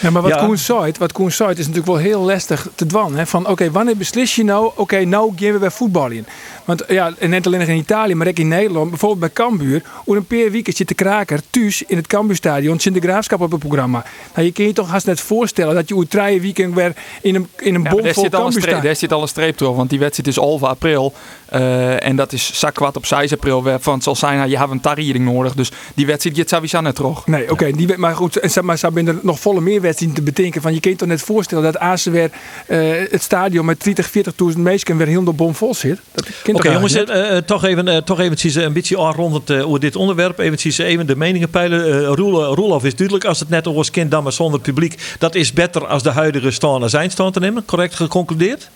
[0.00, 0.44] Ja, maar wat Ja.
[0.46, 3.16] Koen zei, wat Koen zei, is natuurlijk wel heel lastig te dwan.
[3.16, 3.26] Hè?
[3.26, 6.26] Van oké, wanneer beslis je nou, oké, nou gaan we weer voetbal in.
[6.64, 9.82] Want ja, en net alleen nog in Italië, maar ook in Nederland, bijvoorbeeld bij Cambuur,
[10.04, 13.50] hoe een paar weken zit de kraker thuis in het Cambuurstadion, Sint de Graafschap op
[13.50, 14.04] het programma.
[14.34, 17.48] Nou, je kan je toch haast net voorstellen dat je drie weekend weer in een,
[17.58, 18.82] in een Ja, maar bom daar, vol zit al een streep, Cambuurstadion.
[18.84, 21.12] daar zit al een streep door, want die wedstrijd is half april.
[21.48, 23.62] eh, en dat is zakwat op 6 april.
[23.62, 25.54] weer, Van het zal zijn, nou, je hebt een tarriering nodig.
[25.54, 27.26] Dus die wedstrijd gaat sowieso net terug.
[27.26, 30.16] Nee, oké, die wet- maar goed, en zeg maar, zou er nog volle meer wedstrijden
[30.18, 30.62] te bedenken.
[30.62, 32.30] Van je kunt je toch net voorstellen dat AZ weer
[32.66, 32.78] eh,
[33.10, 34.10] het stadion met 30,
[34.54, 35.98] 40.000 mensen weer helemaal bomvol zit.
[36.14, 39.96] Oké toch jongens, eh, eh, toch even, toch eventjes een beetje aanrondend eh, over dit
[39.96, 40.38] onderwerp.
[40.38, 42.04] Eventjes even de meningen peilen.
[42.04, 45.16] Roel- Roelof is duidelijk, als het net over kind dan maar zonder publiek.
[45.18, 47.64] Dat is beter als de huidige stand zijn stand te nemen.
[47.64, 48.68] Correct geconcludeerd?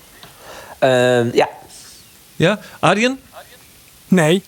[0.85, 1.49] Uh, ja,
[2.37, 3.19] Ja, Arjen?
[4.09, 4.43] Nee,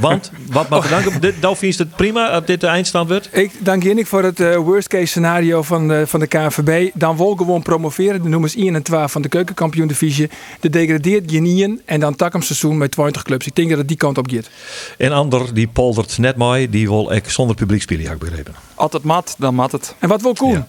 [0.00, 1.12] Want, wat mag bedanken?
[1.60, 3.28] Je het prima dat dit de eindstand wordt?
[3.32, 6.90] ik dank je voor het eh, worst case scenario van de, van de KNVB.
[6.94, 10.30] Dan wil gewoon promoveren, de nummers 1 en 2 van de keukenkampioen divisie.
[10.60, 13.46] De degradeert Genien en dan tak hem seizoen met 20 clubs.
[13.46, 14.50] Ik denk dat het die kant op gaat.
[14.98, 18.54] En ander, die poldert net mij, die wil ik zonder publiek spelen, heb ik begrepen.
[18.76, 19.94] Het mat, dan mat het.
[19.98, 20.52] En wat wil Koen?
[20.52, 20.68] Ja.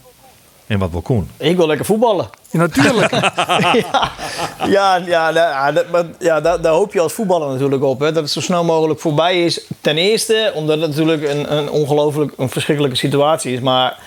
[0.74, 1.30] En wat wil Koen?
[1.38, 2.30] Ik wil lekker voetballen.
[2.52, 3.12] Ja, natuurlijk.
[3.62, 4.12] ja,
[4.68, 8.00] ja, ja, ja, dat- maar, ja daar, daar hoop je als voetballer natuurlijk op.
[8.00, 9.62] Hè, dat het zo snel mogelijk voorbij is.
[9.82, 13.60] Ten eerste omdat het natuurlijk een, een ongelooflijk een verschrikkelijke situatie is.
[13.60, 13.98] Maar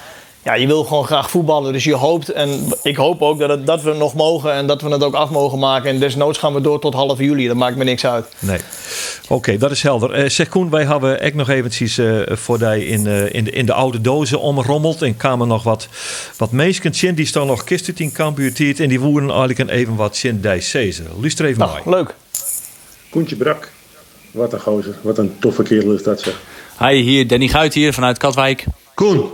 [0.46, 1.72] ja, je wil gewoon graag voetballen.
[1.72, 4.82] Dus je hoopt, en ik hoop ook dat, het, dat we nog mogen en dat
[4.82, 5.90] we het ook af mogen maken.
[5.90, 7.46] En desnoods gaan we door tot half juli.
[7.46, 8.26] Dat maakt me niks uit.
[8.38, 8.58] Nee.
[9.28, 10.12] Oké, dat is helder.
[10.12, 13.50] Eh zeg Koen, wij hebben ook nog eventjes eh voor die in, eh, in, de,
[13.50, 15.02] in de oude dozen omrommeld.
[15.02, 15.88] En kwamen nog wat,
[16.36, 18.78] wat meesken die staan nog kist in.
[18.78, 21.02] En die woeren eigenlijk een even wat in die Cese.
[21.20, 21.96] Luister even Nou, mooi.
[21.96, 22.14] leuk.
[23.10, 23.70] Koentje Brak.
[24.30, 24.94] Wat een gozer.
[25.00, 26.40] Wat een toffe kerel is dat zeg.
[26.78, 28.64] Hi, hier Danny Guit hier vanuit Katwijk.
[28.94, 29.30] Koen,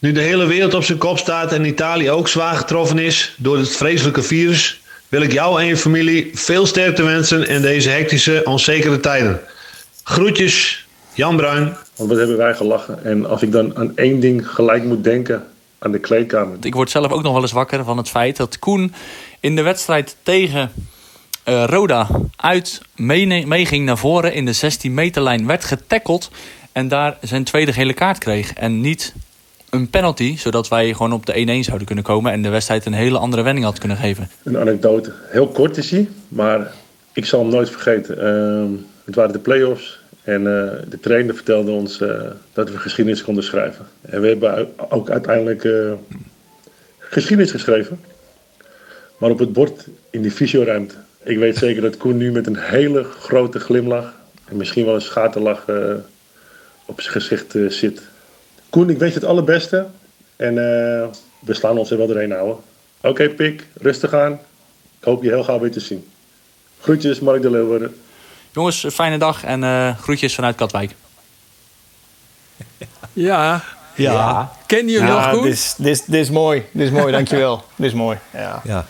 [0.00, 3.58] nu de hele wereld op zijn kop staat en Italië ook zwaar getroffen is door
[3.58, 8.42] het vreselijke virus, wil ik jou en je familie veel sterkte wensen in deze hectische,
[8.44, 9.40] onzekere tijden.
[10.02, 11.76] Groetjes, Jan Bruin.
[11.96, 13.04] Want wat hebben wij gelachen.
[13.04, 15.46] En als ik dan aan één ding gelijk moet denken,
[15.78, 16.56] aan de kleedkamer.
[16.60, 18.94] Ik word zelf ook nog wel eens wakker van het feit dat Koen
[19.40, 20.72] in de wedstrijd tegen
[21.44, 26.30] eh, Roda uit meeging naar voren in de 16 meterlijn, werd getackeld
[26.72, 28.52] en daar zijn tweede gele kaart kreeg.
[28.52, 29.14] En niet
[29.70, 32.92] een penalty, zodat wij gewoon op de 1-1 zouden kunnen komen en de wedstrijd een
[32.92, 34.30] hele andere wending had kunnen geven.
[34.42, 35.12] Een anekdote.
[35.28, 36.72] Heel kort is hij, maar
[37.12, 38.18] ik zal hem nooit vergeten.
[38.18, 38.72] Ehm,
[39.04, 42.20] het waren de play-offs En eh, de trainer vertelde ons eh,
[42.52, 43.86] dat we geschiedenis konden schrijven.
[44.00, 45.92] En we hebben ook uiteindelijk eh,
[46.98, 48.00] geschiedenis geschreven.
[49.18, 50.94] Maar op het bord in die fysioruimte.
[51.22, 54.14] Ik weet zeker dat Koen nu met een hele grote glimlach...
[54.44, 55.64] en misschien wel een schaterlach
[56.86, 58.02] op zijn gezicht zit.
[58.70, 59.86] Koen, ik weet je het allerbeste.
[60.36, 61.06] En eh,
[61.38, 62.56] we slaan ons er wel doorheen houden.
[63.00, 64.32] Oké, Pik, rustig aan.
[64.98, 66.08] Ik hoop je heel gauw weer te zien.
[66.80, 67.96] Groetjes, Mark de Leeuwarden.
[68.52, 70.94] Jongens, een fijne dag en eh, groetjes vanuit Katwijk.
[73.12, 73.62] Ja.
[73.94, 74.52] Ja.
[74.66, 75.42] Ken je hem nog Ja, goed?
[75.42, 76.64] dit is, dit, is, dit is mooi.
[76.72, 77.64] Dit is mooi, dankjewel.
[77.76, 78.18] dit is mooi.
[78.32, 78.60] Ja.
[78.64, 78.86] ja.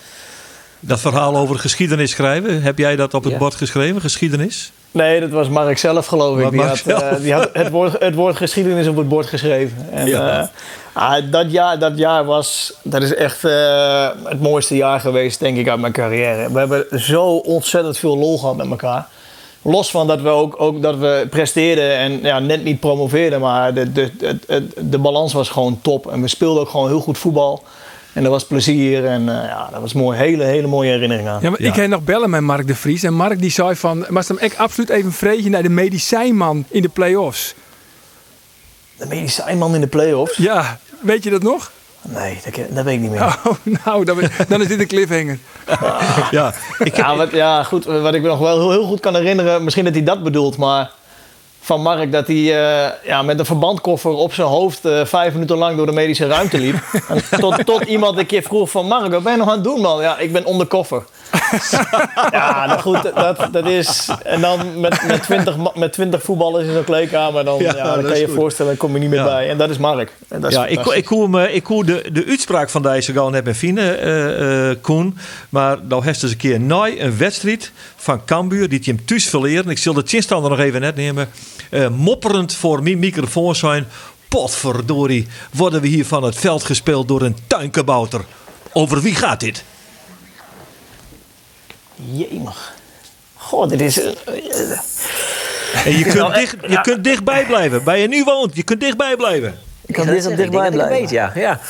[0.80, 3.38] Dat verhaal over geschiedenis schrijven, heb jij dat op het Ja.
[3.38, 4.72] bord geschreven, geschiedenis?
[4.92, 6.50] Nee, dat was Mark zelf, geloof ik.
[6.50, 9.88] Die had, eh, die had het, woord, het woord geschiedenis op het bord geschreven.
[9.92, 10.40] En, Ja.
[10.40, 10.46] eh,
[10.92, 15.56] ah, dat, jaar, dat jaar was, dat is echt eh, het mooiste jaar geweest, denk
[15.58, 16.52] ik, uit mijn carrière.
[16.52, 19.06] We hebben zo ontzettend veel lol gehad met elkaar.
[19.62, 23.74] Los van dat we ook, ook dat we presteerden en ja, net niet promoveerden, maar
[23.74, 26.10] de, de, de, de, de balans was gewoon top.
[26.12, 27.62] En we speelden ook gewoon heel goed voetbal.
[28.12, 30.18] En er was plezier en eh, ja, dat was mooi.
[30.18, 31.38] Hele, hele mooie herinneringen aan.
[31.42, 31.68] Ja, maar Ja.
[31.68, 33.02] Ik heb nog bellen met Mark de Vries.
[33.02, 34.06] En Mark die zei van...
[34.08, 37.54] Maar hem echt absoluut even vreetje naar de medicijnman in de play-offs.
[38.96, 40.36] De medicijnman in de play-offs?
[40.36, 41.70] Ja, weet je dat nog?
[42.02, 43.20] Nee, dat, ken- dat weet ik niet meer.
[43.22, 43.46] Oh,
[43.84, 44.18] nou, dan,
[44.48, 45.38] dan is dit een cliffhanger.
[46.30, 47.84] Ja, ik, Ja, wat, ja, goed.
[47.84, 50.56] Wat ik me nog wel heel, heel goed kan herinneren, misschien dat hij dat bedoelt,
[50.56, 50.90] maar
[51.60, 55.56] van Mark dat hij eh, ja, met een verbandkoffer op zijn hoofd eh, vijf minuten
[55.56, 56.76] lang door de medische ruimte liep.
[57.08, 59.64] En tot, tot iemand een keer vroeg van Mark, wat ben je nog aan het
[59.64, 60.02] doen man?
[60.02, 61.02] Ja, ik ben onder koffer.
[62.30, 64.08] Ja, nou goed, dat, dat is...
[64.24, 67.72] En dan met, met, 20, ma- met 20 voetballers in zo'n kleedkamer, dan, Ja, ja,
[67.72, 69.24] dat dan kan is je je voorstellen, dan kom je niet meer Ja.
[69.24, 69.48] bij.
[69.50, 70.12] En dat is Mark.
[70.28, 72.82] En dat is ja, ik, ik hoor, hem, eh, ik hoor de, de uitspraak van
[72.82, 75.18] deze gewoon net met Fine, eh, eh, Koen.
[75.48, 79.70] Maar nou heeft eens een keer na een wedstrijd van Cambuur, die hem thuis verleren.
[79.70, 81.28] Ik zal de chinstander nog even net nemen.
[81.70, 83.86] eh, mopperend voor mijn microfoon zijn.
[84.28, 88.20] Potverdorie, worden we hier van het veld gespeeld door een tuinkabouter.
[88.72, 89.64] Over wie gaat dit?
[92.12, 92.72] Jemig.
[93.36, 94.00] Goh, dit is...
[94.02, 94.78] eh, eh,
[95.84, 96.80] En je kunt, dicht, je ja.
[96.80, 97.84] kunt dichtbij blijven.
[97.84, 99.58] Bij je nu woont, je kunt dichtbij blijven.
[99.86, 100.78] ik kan dit dichtbij blijven.
[100.80, 101.32] het weet, ja.
[101.34, 101.60] ja.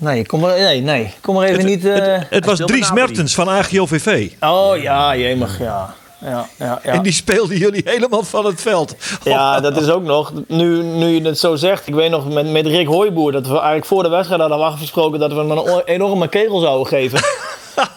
[0.00, 1.84] Nee, kom er, nee, nee, kom er even niet...
[1.84, 2.92] eh, Het was speelde Dries.
[2.92, 4.30] Mertens van AGOVV.
[4.40, 5.94] Oh ja, jemig, ja.
[6.20, 6.92] Ja, ja, ja.
[6.92, 8.94] En die speelden jullie helemaal van het veld.
[9.24, 10.32] ja, dat is ook nog.
[10.48, 13.52] Nu, nu je het zo zegt, ik weet nog met, met Rick Hooiboer dat we
[13.52, 17.20] eigenlijk voor de wedstrijd hadden afgesproken dat we hem een enorme kegel zouden geven.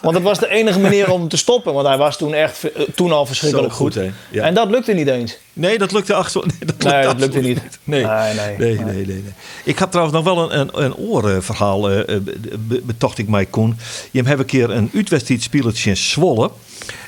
[0.01, 2.71] Want dat was de enige manier om hem te stoppen, want hij was toen echt
[2.71, 3.93] eh, toen al verschrikkelijk Zo goed.
[3.93, 4.11] goed, hè?
[4.29, 4.43] Ja.
[4.43, 5.37] En dat lukte niet eens.
[5.53, 6.41] Nee, dat lukte achter.
[6.47, 7.79] Nee, dat Nee, dat absoluut lukte niet.
[7.83, 8.05] Nee.
[8.05, 9.23] Nee, Nee, nee, nee, nee, nee,
[9.63, 13.27] Ik had trouwens nog wel een, een, een oorverhaal, eh, eh, be- be- betocht ik
[13.27, 13.77] mij kon.
[14.11, 16.51] Je hebt een keer een uitwedstrijd speeltje in Zwolle.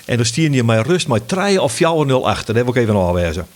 [0.06, 2.54] En dan stier je mij rust met 3 of 4-0 achter.
[2.54, 3.48] Dat heb ik even aanwijzen.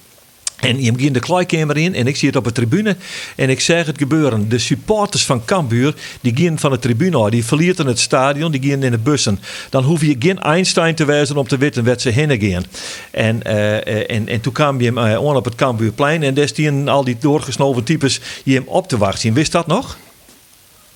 [0.58, 2.96] En je ging de kleikamer in en ik zie het op de tribune.
[3.36, 4.50] En ik zeg het gebeuren.
[4.50, 7.30] De supporters van Cambuur, die gaan van de tribune af.
[7.30, 9.40] Die verlieten het stadion, die gaan in de bussen.
[9.70, 12.64] Dan hoef je geen Einstein te wijzen om te weten wat ze heen gaan.
[13.12, 16.24] En, eh, en, en toen kwam je hem eh, op het Cambuurplein.
[16.24, 19.34] En daar stien al die doorgesnoven types je hem op te wachten.
[19.34, 19.98] Wist dat nog?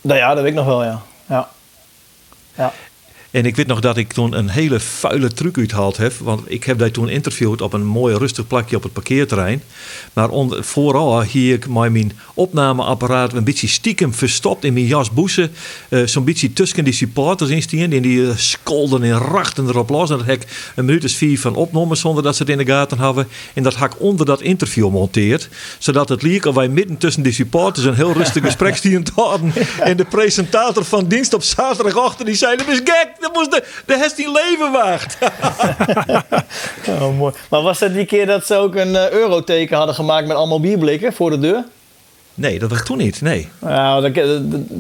[0.02, 1.02] Nou ja, dat weet ik nog wel, ja.
[1.28, 1.50] Ja.
[2.58, 2.74] ja.
[3.32, 6.14] En ik weet nog dat ik toen een hele vuile truc uithaald heb.
[6.14, 9.64] Want ik heb daar toen interviewd op een mooi rustig plakje op het parkeerterrein.
[10.14, 15.52] Maar onder, vooral hier ik mijn opnameapparaat een beetje stiekem verstopt in mijn jasboesen.
[15.90, 17.94] eh Zo'n beetje tussen die supporters instien.
[17.94, 20.10] En die eh, skolden en rachten erop los.
[20.10, 22.58] En dat heb ik een minuut of vier van opnomen zonder dat ze het in
[22.58, 23.28] de gaten hadden.
[23.54, 25.50] En dat ik onder dat interview monteerd.
[25.78, 29.54] Zodat het leek of wij midden tussen die supporters een heel rustig gesprek stien hadden.
[29.80, 33.64] En de presentator van dienst op zaterdagochtend die zei: Dat is gek, dat moest de,
[33.86, 35.18] de hest die leven waagt.
[36.90, 37.34] Oh, mooi.
[37.50, 40.60] Maar was dat die keer dat ze ook een eh, euroteken hadden gemaakt met allemaal
[40.60, 41.64] bierblikken voor de deur?
[42.34, 43.22] Nee, dat was toen niet.
[43.22, 43.50] Nee.
[43.60, 44.14] Dat-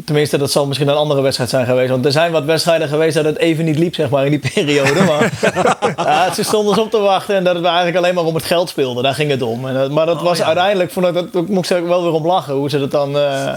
[0.06, 1.90] tenminste, dat zal misschien een andere wedstrijd zijn geweest.
[1.90, 4.52] Want er zijn wat wedstrijden geweest dat het even niet liep, zeg maar, in die
[4.54, 5.02] periode.
[5.04, 5.32] Maar
[5.98, 8.70] ja, ze stonden op te wachten en dat het eigenlijk alleen maar om het geld
[8.70, 9.02] speelde.
[9.02, 9.68] Daar ging het om.
[9.68, 12.54] En maar dat was uiteindelijk, vond ik, dat, ik moest er wel weer om lachen,
[12.54, 13.54] hoe ze dat dan, eh,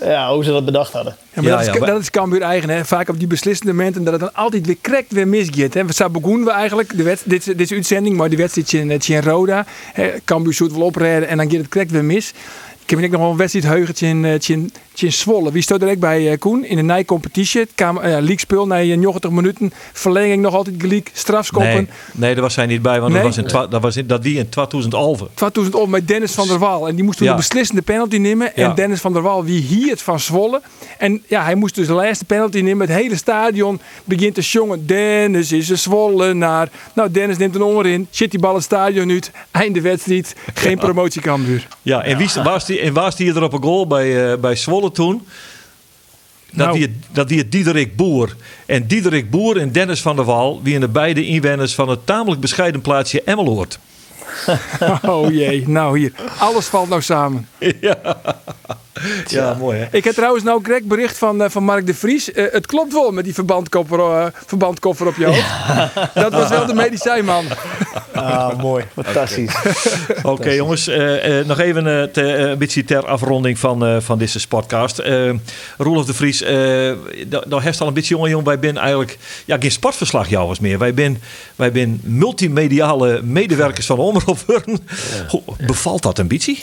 [0.00, 1.16] ja, hoe ze dat bedacht hadden.
[1.34, 2.68] Ja, maar Ja, dat, is, ja, maar- dat is Cambuur eigen.
[2.70, 2.84] Hè?
[2.84, 5.74] Vaak op die beslissende momenten dat het dan altijd weer correct weer misgaat.
[5.74, 5.92] Hè?
[5.92, 9.22] Zo begonnen we eigenlijk, de wet, dit, dit is uitzending, maar die wedstrijd in, in
[9.22, 9.64] Roda.
[10.24, 12.32] Cambuur zoet wel oprijden en dan gaat het correct weer mis.
[12.86, 15.52] Ik heb ik nog wel een wedstrijd heugentje in, uh, in, in Zwolle.
[15.52, 17.60] Wie stond er ook bij uh, Koen in de nij competitie?
[17.60, 19.72] Het kwam uh, league speel na 90 minuten.
[19.92, 21.10] Verlenging nog altijd gelijk.
[21.12, 21.72] Strafskoppen.
[21.72, 23.22] Nee, nee, daar was hij niet bij, want nee?
[23.22, 25.22] dat, was in twa, dat, was in, dat die in 2011.
[25.34, 26.88] 2011 met Dennis van der Waal.
[26.88, 27.32] En die moest toen ja.
[27.32, 28.52] de beslissende penalty nemen.
[28.54, 28.68] Ja.
[28.68, 30.60] En Dennis van der Waal, wie hier het van Zwolle.
[30.98, 32.86] En ja, hij moest dus de laatste penalty nemen.
[32.86, 34.86] Het hele stadion begint te jongen.
[34.86, 36.68] Dennis is een Zwolle naar.
[36.94, 38.08] Nou, Dennis neemt een onderin.
[38.12, 39.30] Shit die bal het stadion uit.
[39.50, 40.34] Einde wedstrijd.
[40.54, 41.66] Geen promotiekambuur.
[41.82, 44.56] Ja, en wie was die, en was die er op een goal bij, uh, bij
[44.56, 45.26] Zwolle toen?
[46.50, 46.78] Dat, nou.
[46.78, 48.36] die, dat die het Diederik Boer.
[48.66, 52.06] En Diederik Boer en Dennis van der Wal, wie in de beide inwoners van het
[52.06, 53.78] tamelijk bescheiden plaatsje Emmeloord.
[55.02, 56.12] oh jee, nou hier.
[56.38, 57.48] Alles valt nou samen.
[57.80, 58.20] Ja,
[59.26, 59.86] ja mooi hè.
[59.90, 62.32] Ik heb trouwens nou correct bericht van, uh, van Mark de Vries.
[62.32, 65.38] Uh, het klopt wel met die verbandkoffer, uh, verbandkoffer op je hoofd.
[65.38, 65.90] Ja.
[66.14, 67.44] Dat was wel de medicijnman.
[68.12, 68.84] Ah, mooi.
[68.92, 69.54] Fantastisch.
[70.08, 70.90] Oké okay, jongens,
[71.46, 75.02] nog even te, een beetje ter afronding van, van deze podcast.
[75.78, 76.38] Roelof de Vries,
[77.28, 78.46] daar heeft al een beetje jongen, jongen.
[78.46, 80.78] Wij zijn eigenlijk ja, geen sportverslagjouwers meer.
[80.78, 81.22] Wij zijn
[81.56, 84.38] wij ben multimediale medewerkers van Omroep.
[85.28, 86.56] Hoe bevalt dat een beetje?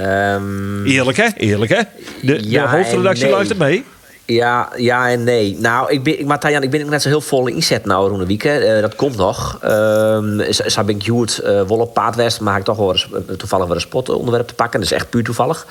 [0.00, 1.26] Um, Eerlijk hè?
[1.36, 1.80] Eerlijk hè?
[2.22, 3.32] De, ja de hoofdredactie nee.
[3.32, 3.84] luistert mee.
[4.26, 5.56] Ja, ja en nee.
[5.58, 8.74] Nou, ik ben, maar Tajan, ik ben net zo heel vol inzet nou, Roene Wieke.
[8.74, 9.58] Uh, dat komt nog.
[9.64, 13.66] Um, zo ben ik Joert uh, wol op paardwest, maar ik toch wel eens, toevallig
[13.66, 14.80] weer een spotonderwerp te pakken.
[14.80, 15.66] Dat is echt puur toevallig.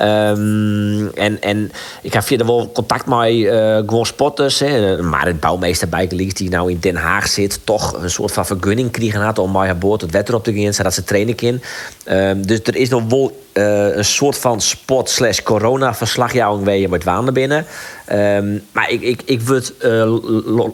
[0.00, 4.58] Um, en, en ik heb via wel contact met uh, gewoon spotters.
[4.58, 5.02] Hè.
[5.02, 8.90] Maar het bouwmeester Bijkelies, die nou in Den Haag zit, toch een soort van vergunning
[8.90, 11.62] krijgen had om mij boord het wetter op te gaan, zodat ze trainen kunnen.
[12.08, 16.76] Um, dus er is nog wel uh, een soort van spot slash corona verslagjouwing waar
[16.76, 17.66] je met waan binnen.
[18.12, 20.16] Um, maar ik, ik, ik word uh,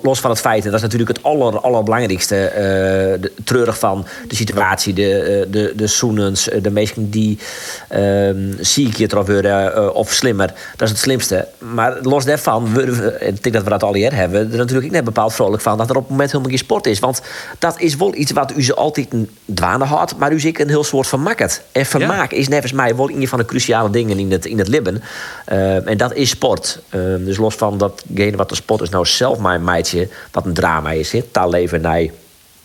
[0.02, 2.58] los van het feit, en dat is natuurlijk het aller, allerbelangrijkste, uh,
[3.22, 7.38] de, treurig van de situatie, de, de, de zoenens, de mensen die
[7.94, 10.46] um, ziek erop worden of slimmer.
[10.76, 11.48] Dat is het slimste.
[11.58, 15.04] Maar los daarvan, we, ik denk dat we dat al eerder hebben, er natuurlijk net
[15.04, 16.98] bepaald vrolijk van dat er op het moment helemaal geen sport is.
[16.98, 17.22] Want
[17.58, 20.68] dat is wel iets wat u ze altijd een dwaande had, maar u zeker een
[20.68, 21.62] heel soort vermaakt.
[21.72, 22.36] En vermaak ja.
[22.36, 25.02] is nevens mij wel een van de cruciale dingen in het, in het libben.
[25.52, 26.80] Uh, en dat is sport.
[26.90, 30.54] Uh, dus los van datgene wat de sport is nou zelf mijn meidje, wat een
[30.54, 31.14] drama is.
[31.32, 32.06] Daar leven naar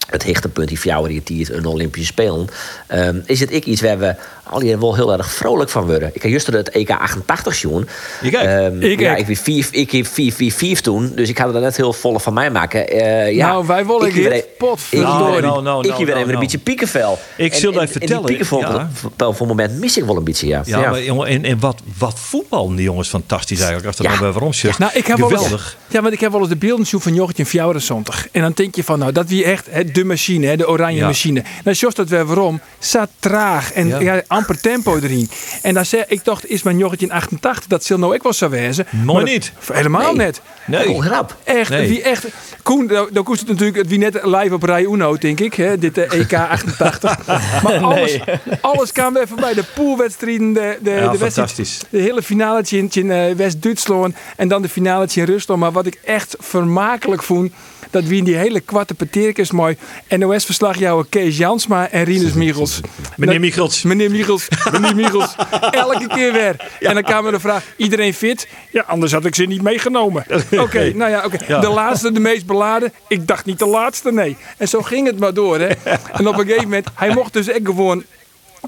[0.07, 2.47] het hichtepunt die jou die een Olympische Spelen.
[2.93, 4.15] Um, is het ik iets waar we
[4.49, 6.11] al wel heel erg vrolijk van worden.
[6.13, 7.87] Ik heb juist het EK 88 zien.
[8.23, 11.61] Um, ik ja, ik vier, ik heb 4 4 4 toen, dus ik had er
[11.61, 12.95] net heel volle van mij maken.
[12.95, 14.79] Uh, ja, nou, wij willen hier pot.
[14.89, 17.19] Ik no, no, no, ik weer even een beetje piekenvel.
[17.37, 18.15] Ik zal even vertellen.
[18.15, 18.89] En piekenvel ja.
[19.33, 20.61] voor, moment mis ik wel een beetje, ja.
[20.65, 23.87] Ja, maar, jongen, en, en wat, wat voetbal die jongens fantastisch eigenlijk.
[23.87, 24.19] Als dat ja.
[24.19, 24.51] nou waarom.
[24.77, 25.49] Nou, ik heb Geweldig.
[25.49, 28.27] Wel eens, ja, want ik heb wel eens de beelden van Jorgetje en Fjouwensondag.
[28.31, 31.01] En dan denk je van, nou, dat wie echt hè, de machine, hè, de oranje
[31.01, 31.43] machine.
[31.63, 34.23] Nou, zoals dat weer waarom, staat traag en ja.
[34.37, 35.29] Amper tempo erin.
[35.61, 38.33] En dan zei ik dacht, is mijn joggetje in 88, dat zal nou ik wel
[38.33, 38.87] zo wezen.
[39.05, 39.51] Maar niet.
[39.73, 40.25] Helemaal nee.
[40.25, 40.41] net.
[40.65, 40.89] Nee.
[40.89, 41.35] Oh, grap.
[41.43, 41.87] Echt, Nee.
[41.87, 42.25] wie echt.
[42.63, 45.53] Koen, dan dan koest het natuurlijk het wie net live op Rij Uno, denk ik.
[45.53, 47.25] Hè, dit eh, EK 88.
[47.63, 48.19] maar alles,
[48.61, 49.53] alles kwam weer voorbij.
[49.53, 51.81] De poolwedstrijden, de, de, Ja, de wedstrijd, fantastisch.
[51.89, 55.59] de hele finale in, in eh, West-Duitsland en dan de finale in Rusland.
[55.59, 57.51] Maar wat ik echt vermakelijk vond,
[57.89, 59.77] dat wie in die hele kwarte peterkens mooi
[60.09, 62.79] NOS-verslagjouwer Kees Jansma en Rinus Michels.
[63.15, 63.83] Meneer Michels.
[63.83, 65.35] Meneer Michels, meneer Michels.
[65.71, 66.55] Elke keer weer.
[66.79, 68.47] En dan kwam er de vraag, iedereen fit?
[68.71, 70.25] Ja, anders had ik ze niet meegenomen.
[70.65, 71.37] Oké, nou ja, oké.
[71.47, 71.59] Ja.
[71.59, 72.93] De laatste, de meest beladen?
[73.07, 74.37] Ik dacht niet de laatste, nee.
[74.57, 75.67] En zo ging het maar door, hè.
[76.13, 78.03] En op een gegeven moment, hij mocht dus echt gewoon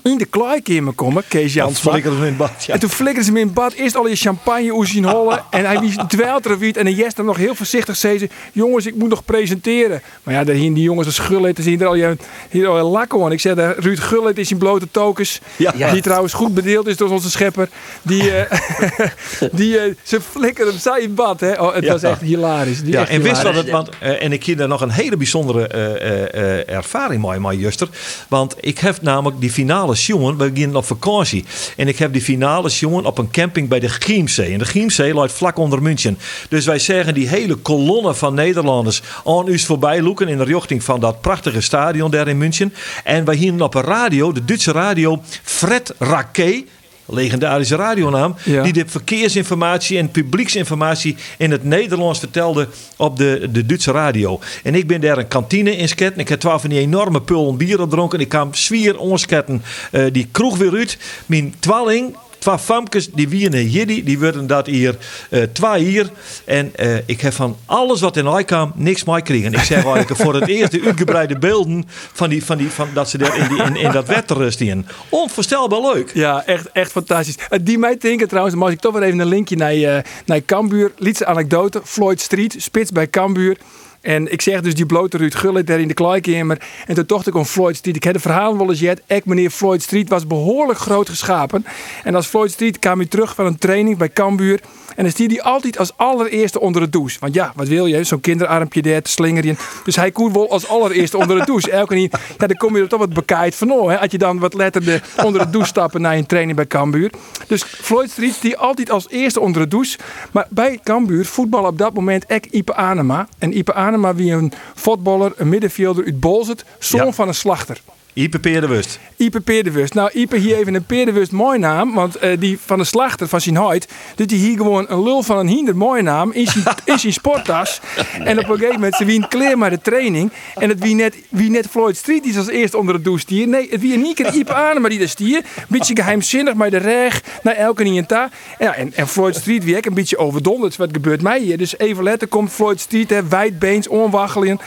[0.04, 1.92] in de kleikamer komen, Kees Ja, Jansma.
[1.92, 2.66] flikkerde ze in het bad.
[2.66, 2.74] Ja.
[2.74, 3.74] En toen flikkerden ze hem in het bad.
[3.74, 5.44] Eerst al je champagne oes zien hollen.
[5.50, 6.78] En hij wie dweilt er wiet.
[6.78, 8.30] En de Jester nog heel voorzichtig zei ze...
[8.52, 10.02] Jongens, ik moet nog presenteren.
[10.24, 11.56] Maar ja, daar hier die jongens als Gullit.
[11.56, 12.18] Dan zie je er al je,
[12.50, 13.32] hier al je lakken aan.
[13.32, 15.40] Ik zei, daar, Ruud Gullit is in blote tokens.
[15.56, 15.92] Ja.
[15.92, 17.70] Die trouwens goed bedeeld is door onze schepper.
[18.02, 18.58] Die, eh,
[19.52, 21.40] die eh, ze flikkerden hem zij in het bad.
[21.40, 21.52] Hè.
[21.62, 21.92] Oh, het Ja.
[21.92, 22.82] was echt hilarisch.
[22.84, 24.92] Die Ja, echt en wist dat het, want, eh, en ik heb daar nog een
[24.92, 27.88] hele bijzondere eh, eh, eh, ervaring mee, met Juster.
[28.28, 31.46] Want ik heb namelijk die finale jongen, we gingen op vakantie.
[31.78, 34.52] En ik heb die finale jongen op een camping bij de Chiemzee.
[34.52, 36.18] En de Chiemzee ligt vlak onder München.
[36.50, 40.84] Dus wij zeggen die hele kolonne van Nederlanders aan ons voorbij loeken in de richting
[40.84, 42.74] van dat prachtige stadion daar in München.
[43.04, 46.66] En wij hier op een radio, de Duitse radio, Fred Raquet
[47.12, 48.64] legendarische radionaam, Ja.
[48.64, 52.68] die de verkeersinformatie en publieksinformatie in het Nederlands vertelde
[52.98, 54.40] op de, de Duitse radio.
[54.64, 56.20] En ik ben daar een kantine in sketten.
[56.22, 58.20] Ik heb twaalf van die enorme pullen bier opdronken.
[58.20, 60.98] Ik kwam zwier onsketten eh, die kroeg weer uit.
[61.26, 64.98] Mijn twalling Twee famkes, die wieren jiddy, die worden dat hier
[65.30, 66.10] eh, twee hier.
[66.46, 69.54] En eh, ik heb van alles wat in mij kwam, niks mee kregen.
[69.54, 73.10] Ik zeg eigenlijk voor het eerst de uitgebreide beelden van, die, van, die, van dat
[73.10, 74.88] ze daar in, die, in, in dat wetter stien.
[75.10, 76.12] Onvoorstelbaar leuk.
[76.14, 77.36] Ja, echt, echt fantastisch.
[77.50, 80.42] Het die mij denken trouwens, mag ik toch weer even een linkje naar, eh naar
[80.46, 80.92] Cambuur.
[80.98, 83.58] Lietse anekdote, Floyd Street, spits bij Cambuur.
[84.02, 86.62] En ik zeg dus die blote Ruud Gullit daar in de kleikamer.
[86.86, 87.96] En toen dacht ik om Floyd Street.
[87.96, 89.02] Ik heb de verhaal wel eens jet.
[89.08, 91.66] Ek meneer Floyd Street was behoorlijk groot geschapen.
[92.04, 94.60] En als Floyd Street kwam hij terug van een training bij Cambuur.
[95.00, 97.18] En dan stier hij altijd als allereerste onder de douche.
[97.20, 98.04] Want ja, wat wil je?
[98.04, 99.58] Zo'n kinderarmpje daar te slingeren.
[99.84, 101.72] Dus hij koert wel als allereerste onder de douche.
[101.72, 102.18] Elke niet.
[102.38, 103.72] Ja, dan kom je er toch wat bekaaid van.
[103.72, 104.00] Oh, hè?
[104.00, 107.12] Als je dan wat letterlijk onder de douche stappen naar een training bij Cambuur.
[107.48, 109.98] Dus Floyd Street die altijd als eerste onder de douche.
[110.32, 113.28] Maar bij Cambuur voetbal op dat moment ek Ipe Anema.
[113.38, 116.66] En Ipe Anema wie een voetballer, een middenvelder uit Bolzert.
[116.80, 117.12] Zoon Ja.
[117.12, 117.82] van een slachter.
[118.20, 119.00] Ipe Peerdewust.
[119.18, 119.94] Ipe Peerdewust.
[119.94, 121.94] Nou, Ipe hier even een Peerdewust mooi naam.
[121.94, 123.88] Want eh, die van de slachter van zijn huid.
[124.16, 126.32] Dus die hier gewoon een lul van een hinder mooi naam.
[126.32, 127.82] In zijn, in zijn sporttas.
[128.24, 130.32] En op een gegeven moment ze wien kleer maar de training.
[130.56, 133.48] En het wie net, wie net Floyd Street is als eerst onder de douche stier.
[133.48, 135.42] Nee, het wie niet keer Ipe aan, maar die daar stier.
[135.68, 137.22] Beetje geheimzinnig maar de reg.
[137.44, 138.30] Naar elke niet en ta.
[138.58, 140.76] En, ja, en, en Floyd Street wie ik een beetje overdonderd.
[140.76, 141.58] Wat gebeurt mij hier?
[141.58, 143.10] Dus even letten komt Floyd Street.
[143.10, 144.60] Hè, wijdbeens, onwaggelen.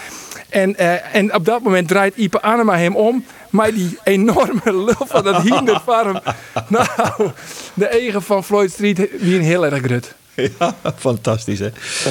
[0.52, 3.24] En, eh, en op dat moment draait Ipe Anema hem om.
[3.52, 6.20] Maar die enorme lul van dat hinderfarm.
[6.68, 6.86] Nou,
[7.74, 10.14] de eigen van Floyd Street wie een heel erg grut.
[10.58, 11.68] Ja, fantastisch hè.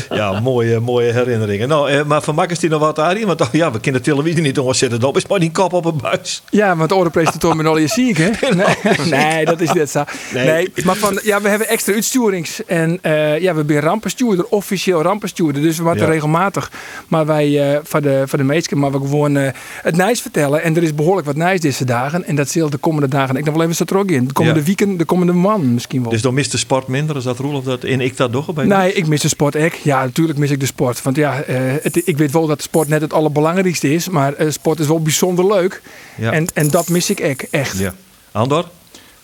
[0.10, 1.68] Ja, mooie, mooie herinneringen.
[1.68, 3.26] Nou, eh, maar van Makkers die nog wat aan?
[3.26, 5.04] Want oh, ja, we kunnen de televisie niet zetten.
[5.04, 5.18] op.
[5.18, 6.44] Is maar die kop op een buis.
[6.50, 8.30] Ja, want de orenpresentator met Ollie zie ik, hè?
[8.56, 10.04] Nee, nee, dat is net zo.
[10.34, 10.46] Nee.
[10.46, 10.72] Nee.
[10.86, 12.66] maar van, ja, we hebben extra uitstuurings.
[12.66, 15.62] En eh, ja, we hebben rampenstuurder, officieel rampenstuurder.
[15.62, 16.06] Dus we Ja.
[16.06, 16.72] regelmatig.
[17.08, 19.36] Maar wij, eh voor, de, voor de meesten, maar we gewoon
[19.82, 20.64] het nijs vertellen.
[20.64, 22.26] En er is behoorlijk wat nijs deze dagen.
[22.26, 24.28] En dat zal de komende dagen, ik nog wel even zo terug in.
[24.28, 24.66] De komende Ja.
[24.66, 26.12] weekend, de komende man misschien wel.
[26.12, 27.84] Dus dan mist de sport minder, is dat Roel of dat?
[27.84, 29.78] En ik dat bij Nee, ik mis de sport echt.
[29.84, 31.02] Ja, natuurlijk mis ik de sport.
[31.02, 34.10] Want ja, eh, het, ik weet wel dat sport net het allerbelangrijkste is.
[34.10, 35.82] Maar eh, sport is wel bijzonder leuk.
[36.18, 36.32] Ja.
[36.32, 37.50] En, en dat mis ik echt.
[37.50, 37.78] echt.
[37.78, 37.94] Ja.
[38.32, 38.70] Andor?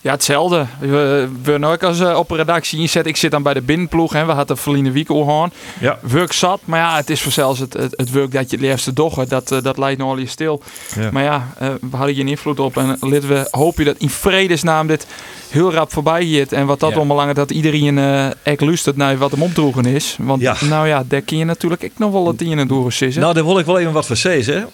[0.00, 0.66] Ja, hetzelfde.
[0.80, 3.06] We, we ook als eh, op een redactie inzet.
[3.06, 4.12] Ik zit dan bij de binnenploeg.
[4.12, 4.24] Hè.
[4.24, 5.52] We hadden Verline Wiek al gehad.
[5.80, 5.98] Ja.
[6.02, 6.60] Werk zat.
[6.64, 9.28] Maar ja, het is vanzelfs het, het, het werk dat je het liefste doggen.
[9.28, 10.62] Dat, eh, dat leidt nog al je stil.
[10.96, 11.10] Ja.
[11.12, 12.76] Maar ja, eh, we hadden geen invloed op.
[12.76, 15.06] En laten we hopen dat in vredesnaam dit
[15.48, 16.52] heel rap voorbij gaat.
[16.52, 16.96] En wat dat Ja.
[16.96, 20.16] allemaal langer dat iedereen eh echt luistert naar wat hem opdroegen is.
[20.20, 20.56] Want Ja.
[20.60, 22.94] nou ja, daar kun je natuurlijk ik nog wel het in en door.
[23.14, 24.68] Nou, daar wil ik wel even wat voor zeggen.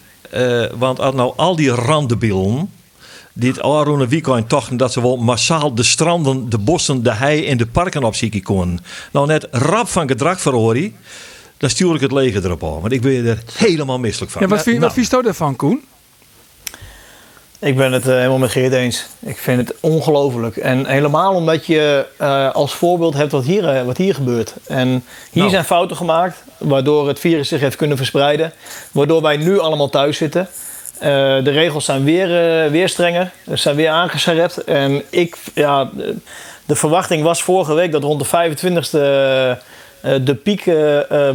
[0.79, 2.71] Want als nou al die randenbillen...
[3.37, 7.57] dit Arone weekend tochten dat ze wel massaal de stranden, de bossen, de hei en
[7.57, 8.85] de parken opzieken konden.
[9.13, 10.91] Nou, net rap van gedrag verhoor
[11.57, 12.81] dan stuur ik het leger erop aan.
[12.81, 14.43] Want ik ben er helemaal misselijk van.
[14.43, 15.83] Ja, wat vind, Nou, je daarvan, Koen?
[17.59, 19.07] Ik ben het eh, helemaal met Geert eens.
[19.21, 20.57] Ik vind het ongelooflijk.
[20.57, 24.55] En helemaal omdat je eh, als voorbeeld hebt wat hier, eh, wat hier gebeurt.
[24.67, 25.03] En hier
[25.43, 25.51] Nou.
[25.51, 28.53] zijn fouten gemaakt, waardoor het virus zich heeft kunnen verspreiden.
[28.93, 30.49] Waardoor wij nu allemaal thuis zitten.
[31.05, 31.11] Eh,
[31.45, 33.31] de regels zijn weer, eh, weer strenger.
[33.49, 34.65] Ze zijn weer aangescherpt.
[34.65, 35.91] En ik, ja,
[36.67, 38.99] de, verwachting was vorige week dat rond de 25e
[40.01, 40.65] eh, de piek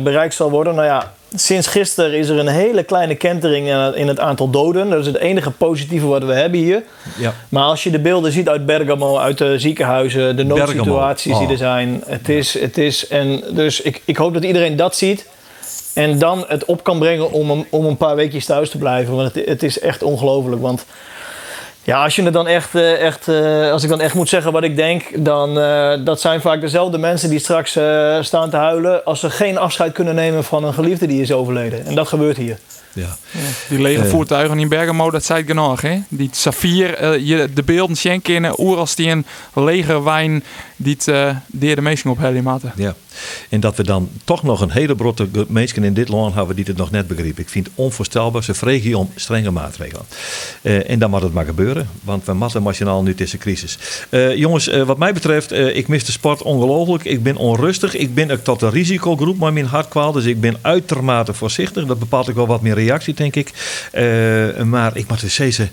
[0.03, 0.75] bereikt zal worden.
[0.75, 4.89] Nou ja, sinds gisteren is er een hele kleine kentering in het- aantal doden.
[4.89, 6.83] Dat is het enige positieve wat we hebben hier.
[7.17, 7.33] Ja.
[7.49, 11.53] Maar als je de beelden ziet uit Bergamo, uit de ziekenhuizen, de noodsituaties die er
[11.53, 11.57] Oh.
[11.57, 12.03] zijn.
[12.05, 15.25] Het is, het is, en dus ik, ik hoop dat iedereen dat ziet.
[15.99, 19.15] En dan het op kan brengen om een, om een paar weekjes thuis te blijven.
[19.15, 20.61] Want het, het is echt ongelooflijk.
[20.61, 20.85] Want
[21.83, 24.51] ja, als je het dan echt, eh, echt eh, als ik dan echt moet zeggen
[24.51, 27.71] wat ik denk, dan eh, dat zijn vaak dezelfde mensen die straks
[28.21, 31.85] staan te huilen als ze geen afscheid kunnen nemen van een geliefde die is overleden.
[31.85, 32.57] En dat gebeurt hier.
[32.93, 33.17] Ja.
[33.69, 34.09] Die lege Eh.
[34.09, 35.99] voertuigen in Bergamo, dat zei het genoeg, hè?
[36.09, 40.43] Die Safir, eh, je, de beelden schenken, oer als die een lege wijn,
[40.75, 42.73] die eh, de meesting op Hellimaten.
[42.75, 42.95] Ja.
[43.49, 46.65] En dat we dan toch nog een hele brotte mensen in dit land hebben die
[46.67, 47.41] het nog net begrepen.
[47.43, 48.43] Ik vind het onvoorstelbaar.
[48.43, 50.05] Ze vregen hier om strenge maatregelen.
[50.61, 51.89] Eh, en dan moet het maar gebeuren.
[52.03, 53.77] Want we moeten nationaal nu tussen crisis.
[54.09, 57.03] Eh, jongens, eh, wat mij betreft, eh, ik mis de sport ongelooflijk.
[57.03, 57.95] Ik ben onrustig.
[57.95, 60.11] Ik ben ook tot de risicogroep met mijn hartkwaal.
[60.11, 61.85] Dus ik ben uitermate voorzichtig.
[61.85, 63.51] Dat bepaalt ook wel wat meer reactie, denk ik.
[63.91, 65.69] Eh, maar ik moet dus zeggen,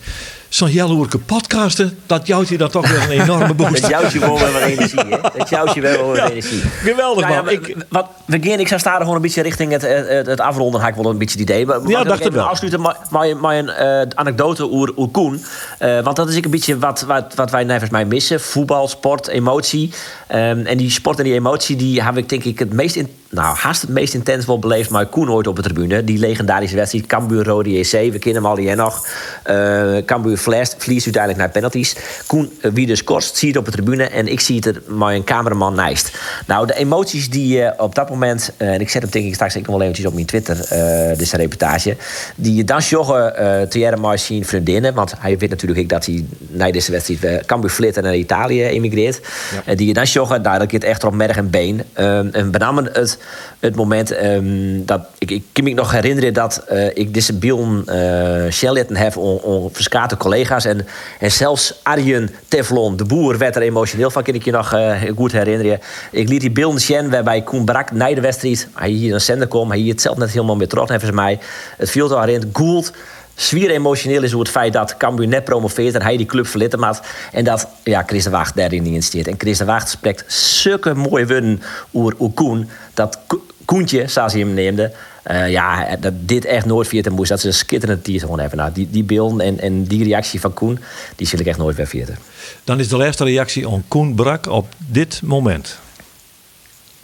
[0.48, 3.80] zo'n jaloerlijke podcasten, dat jouwt je dan toch weer een enorme boost.
[3.80, 5.18] Dat jouwt je wel weer wat energie, hè?
[5.36, 6.60] Dat jouwt je wel weer energie.
[6.60, 7.52] Geweldig, Nou ja, man.
[7.52, 10.80] Ik, wat, ik ga staan gewoon een beetje richting het, het, het afronden.
[10.80, 11.66] Ga ik wel een beetje het idee.
[11.66, 12.44] Maar ik dacht even wel.
[12.44, 12.96] afsluiten met,
[13.42, 15.44] een eh, anekdote over, over Koen.
[15.78, 18.40] Eh, want dat is ook een beetje wat, wat, wat wij volgens mij missen.
[18.40, 19.92] Voetbal, sport, emotie.
[20.26, 22.96] Ehm, en die sport en die emotie, die heb ik denk ik het meest...
[22.96, 26.04] In, nou, haast het meest intens wel beleefd met Koen ooit op de tribune.
[26.04, 27.90] Die legendarische wedstrijd, Cambuur Rode JC.
[27.90, 29.06] We kennen hem al hier nog.
[29.42, 31.96] Eh Cambuur Cambuur verliest, verliest uiteindelijk naar penalties.
[32.26, 34.82] Koen uh, wie dus korst, zie het op de tribune en ik zie het er
[34.86, 36.18] maar een cameraman naast.
[36.46, 39.34] Nou, de emoties die je op dat moment, uh, en ik zet hem denk ik
[39.34, 41.96] straks ook nog wel eventjes op mijn Twitter, uh, deze reportage,
[42.36, 45.88] die je dan joggen uh, te jaren maar zien vriendinnen, want hij weet natuurlijk ook
[45.88, 49.20] dat hij na deze wedstrijd uh, Cambuur flitten naar Italië emigreert.
[49.66, 49.74] Ja.
[49.74, 51.82] die je dan joggen, daar dat ik het echt op merg en been.
[51.98, 53.18] Um, en benamen het,
[53.60, 56.64] het moment um, dat ik, ik kan me nog herinneren dat
[56.94, 60.86] ik deze bielen uh, shellitten heb on, on verschillende collega's en,
[61.18, 65.02] en zelfs Arjen Teflon, de boer, werd er emotioneel van, kan ik je nog uh,
[65.16, 65.80] goed herinneren.
[66.10, 69.48] Ik liet die beelden zien waarbij Koen Brak na de wedstrijd, hij hier naar Zender
[69.48, 71.38] kwam, hij hier het zelf net helemaal meer hebben ze mij.
[71.76, 72.92] Het viel er in, Gould
[73.34, 76.82] zwier emotioneel is hoe het feit dat Cambuur net promoveert en hij die club verlitten
[76.82, 77.00] had.
[77.32, 79.28] En dat ja, Chris de Wacht daarin niet in steert.
[79.28, 81.62] En Chris de Wacht spreekt zulke mooie woorden
[81.92, 82.68] over Koen.
[82.94, 83.18] Dat
[83.66, 84.92] Koentje, zoals hij hem neemde,
[85.30, 87.28] uh, ja, dat dit echt nooit via moest.
[87.28, 88.58] Dat ze een skitterende teaser gewoon hebben.
[88.58, 90.78] Nou, die, die beelden en, en die reactie van Koen,
[91.16, 92.18] die zul ik echt nooit weer vergeten.
[92.64, 95.78] Dan is de laatste reactie on Koen Brak op dit moment.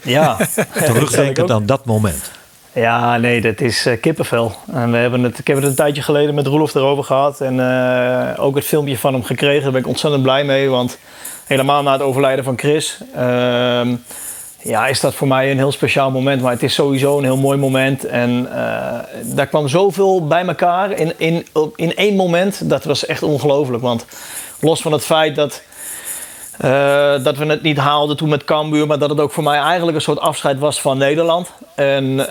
[0.03, 0.37] Ja.
[0.87, 2.31] Terugdenken aan dat moment.
[2.73, 4.57] Ja, nee, dat is uh, kippenvel.
[4.73, 7.41] En we hebben het, ik heb het een tijdje geleden met Roelof erover gehad.
[7.41, 9.63] En uh, ook het filmpje van hem gekregen.
[9.63, 10.69] Daar ben ik ontzettend blij mee.
[10.69, 10.99] Want
[11.47, 12.99] helemaal na het overlijden van Chris...
[14.63, 16.43] Ja, is dat voor mij een heel speciaal moment.
[16.43, 18.05] Maar het is sowieso een heel mooi moment.
[18.05, 21.47] En uh, daar kwam zoveel bij elkaar in, in,
[21.77, 22.71] in één moment.
[22.71, 23.83] Dat was echt ongelooflijk.
[23.83, 24.07] Want
[24.61, 25.63] los van het feit dat...
[26.65, 29.59] Uh, dat we het niet haalden toen met Cambuur, maar dat het ook voor mij
[29.59, 31.53] eigenlijk een soort afscheid was van Nederland.
[31.75, 32.25] En, uh,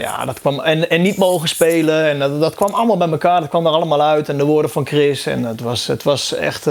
[0.00, 3.40] ja, dat kwam, en, en niet mogen spelen, en dat, dat, kwam allemaal bij elkaar,
[3.40, 4.28] dat kwam er allemaal uit.
[4.28, 6.66] En de woorden van Chris, en het was, het was echt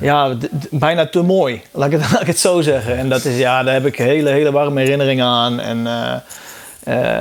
[0.00, 0.36] ja,
[0.70, 2.98] bijna te mooi, laat ik, het, laat ik het zo zeggen.
[2.98, 5.60] En dat is, ja, daar heb ik hele, hele warme herinneringen aan.
[5.60, 5.86] En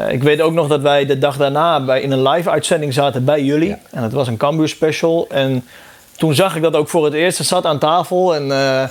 [0.09, 3.43] ik weet ook nog dat wij de dag daarna bij, in een live-uitzending zaten bij
[3.43, 3.69] jullie.
[3.69, 3.79] Ja.
[3.91, 5.27] En het was een Cambuur special.
[5.29, 5.65] En
[6.17, 7.37] toen zag ik dat ook voor het eerst.
[7.37, 8.83] Ze zat aan tafel en uh,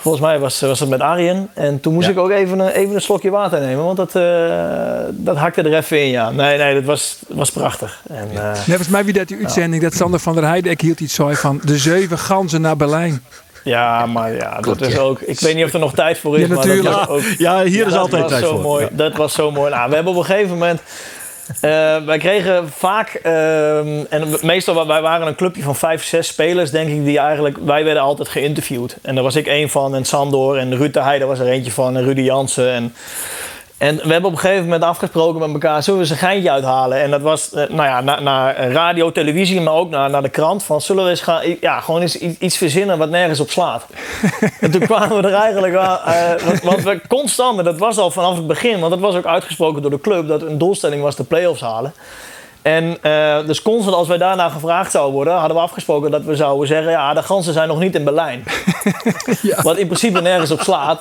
[0.00, 1.48] volgens mij was, was het met Arjen.
[1.54, 2.12] En toen moest ja.
[2.12, 5.76] ik ook even een, even een slokje water nemen, want dat, uh, dat hakte er
[5.76, 6.08] even in.
[6.08, 6.30] Ja.
[6.30, 8.00] Nee, nee, dat was, was prachtig.
[8.08, 11.00] En, uh, nee, volgens mij wie dat die uitzending, dat Sander van der Heijden hield
[11.00, 13.22] iets zo van de zeven ganzen naar Berlijn.
[13.64, 15.20] Ja, maar ja, dat is ook.
[15.20, 16.48] Ik weet niet of er nog tijd voor is.
[16.48, 16.82] Ja, natuurlijk.
[16.82, 18.60] Maar dat was ook, ja, hier is altijd tijd zo voor.
[18.62, 18.84] Mooi.
[18.84, 18.90] Ja.
[18.92, 19.70] Dat was zo mooi.
[19.70, 20.80] Nou, we hebben op een gegeven moment.
[21.48, 26.70] Uh, wij kregen vaak, uh, en meestal wij waren een clubje van vijf, zes spelers,
[26.70, 28.96] denk ik, die eigenlijk, wij werden altijd geïnterviewd.
[29.02, 31.72] En daar was ik één van, en Sandor, en Ruud de Heijden was er eentje
[31.72, 32.72] van, en Rudy Jansen.
[32.72, 32.94] En,
[33.82, 36.50] en we hebben op een gegeven moment afgesproken met elkaar, zullen we eens een geintje
[36.50, 37.02] uithalen?
[37.02, 40.28] En dat was, uh, nou ja, naar, naar radio, televisie, maar ook naar, naar de
[40.28, 40.62] krant.
[40.62, 43.86] Van, zullen we eens gaan, ja, gewoon eens iets verzinnen wat nergens op slaat?
[44.60, 47.98] en toen kwamen we er eigenlijk aan, uh, want, want, we constant, en dat was
[47.98, 51.02] al vanaf het begin, want dat was ook uitgesproken door de club, dat een doelstelling
[51.02, 51.92] was de play-offs halen.
[52.62, 56.36] En uh, dus constant als wij daarna gevraagd zouden worden, hadden we afgesproken dat we
[56.36, 58.44] zouden zeggen: ja, de ganzen zijn nog niet in Berlijn.
[59.42, 59.62] ja.
[59.62, 61.00] Wat in principe nergens op slaat.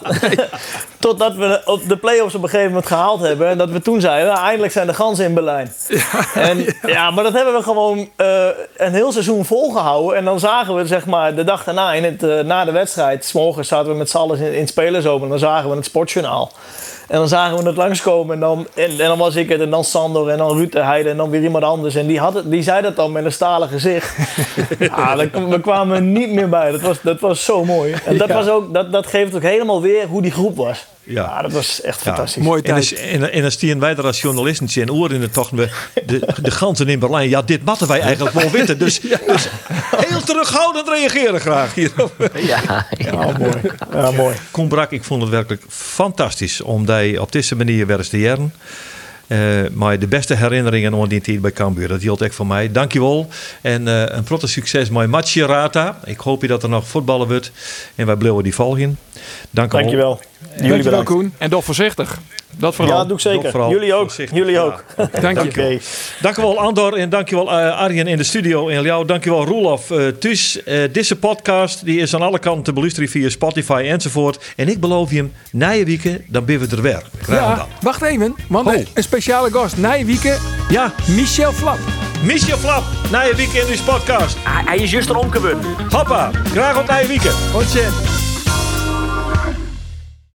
[0.99, 3.47] Totdat we op de play-offs op een gegeven moment gehaald hebben.
[3.47, 5.74] En dat we toen zeiden: nou, eindelijk zijn de ganzen in Berlijn.
[5.88, 6.74] Ja, en, ja.
[6.86, 8.47] ja maar dat hebben we gewoon uh,
[8.78, 10.18] een heel seizoen volgehouden.
[10.18, 13.26] En dan zagen we zeg maar de dag daarna, in het, uh, na de wedstrijd,
[13.26, 15.24] s morgens zaten we met z'n allen in, in het spelersopen.
[15.24, 16.51] En dan zagen we het sportjournaal.
[17.12, 19.70] En dan zagen we het langskomen en dan, en, en, dan was ik het en
[19.70, 21.95] dan Sander en dan Ruud de Heide en dan weer iemand anders.
[21.95, 24.16] En die, had het, die zei dat dan met een stalen gezicht.
[24.80, 26.72] ja, we kwamen niet meer bij.
[26.72, 27.95] Dat was, dat was zo mooi.
[28.05, 28.34] En dat, ja.
[28.34, 30.86] was ook, dat, dat geeft ook helemaal weer hoe die groep was.
[31.04, 31.24] Ja.
[31.24, 32.43] ja, dat was echt fantastisch.
[32.43, 32.93] Ja, mooi tijd.
[32.93, 35.52] En, dan stien wij er als journalisten in oor in de tocht.
[35.58, 35.70] De,
[36.41, 37.30] de ganzen in Berlijn.
[37.30, 38.78] Ja, dit matten wij eigenlijk wel weten.
[38.78, 39.20] Dus, ja.
[39.28, 39.47] dus
[40.08, 42.30] heel terughoudend reageren graag hierop.
[42.36, 43.38] Ja, ja.
[43.39, 43.62] mooi.
[43.93, 44.36] Ja, mooi.
[44.52, 48.20] Koen Brak, ik vond het werkelijk fantastisch om die op deze manier weer eens te
[48.20, 48.54] jaren.
[49.28, 51.88] Uh, maar de beste herinneringen aan die tijd bij Cambuur.
[51.88, 52.72] Dat hield echt van mij.
[52.72, 53.28] Dankjewel.
[53.62, 55.99] En uh, een protte succes met Macerata.
[56.06, 57.52] Ik hoop je dat er nog voetballen wordt.
[57.95, 58.97] En wij blijven die volgen.
[59.49, 60.20] Dank Dankjewel.
[60.56, 61.34] Jullie Dankjewel Koen.
[61.38, 62.20] En toch voorzichtig.
[62.58, 62.97] Dat vooral.
[62.97, 63.70] Ja, doe ik zeker.
[63.70, 64.12] Jullie ook.
[64.34, 64.84] Jullie ook.
[64.97, 65.10] Ja.
[65.22, 65.49] Dank je.
[65.49, 65.82] Okay.
[66.22, 68.68] Dankjewel Andor en dankjewel uh, Arjen in de studio.
[68.68, 69.89] En jou dankjewel Roelof.
[69.89, 74.54] Uh, dus uh, deze podcast die is aan alle kanten te beluisteren via Spotify enzovoort.
[74.56, 77.04] En ik beloof je hem, na je weekend, dan ben we er weer.
[77.22, 77.68] Graag ja, dan.
[77.82, 78.36] wacht even.
[78.47, 78.74] Want oh.
[78.74, 79.78] een speciale gast.
[79.78, 80.93] Na je weekend, ja.
[81.08, 81.80] Michel Flap.
[82.24, 84.38] Michel Flap, na je weekend in deze podcast.
[84.43, 85.76] Hij is juist erom gewonnen.
[85.89, 87.36] Hoppa, graag op na je weekend.
[87.54, 88.30] Ontzettend.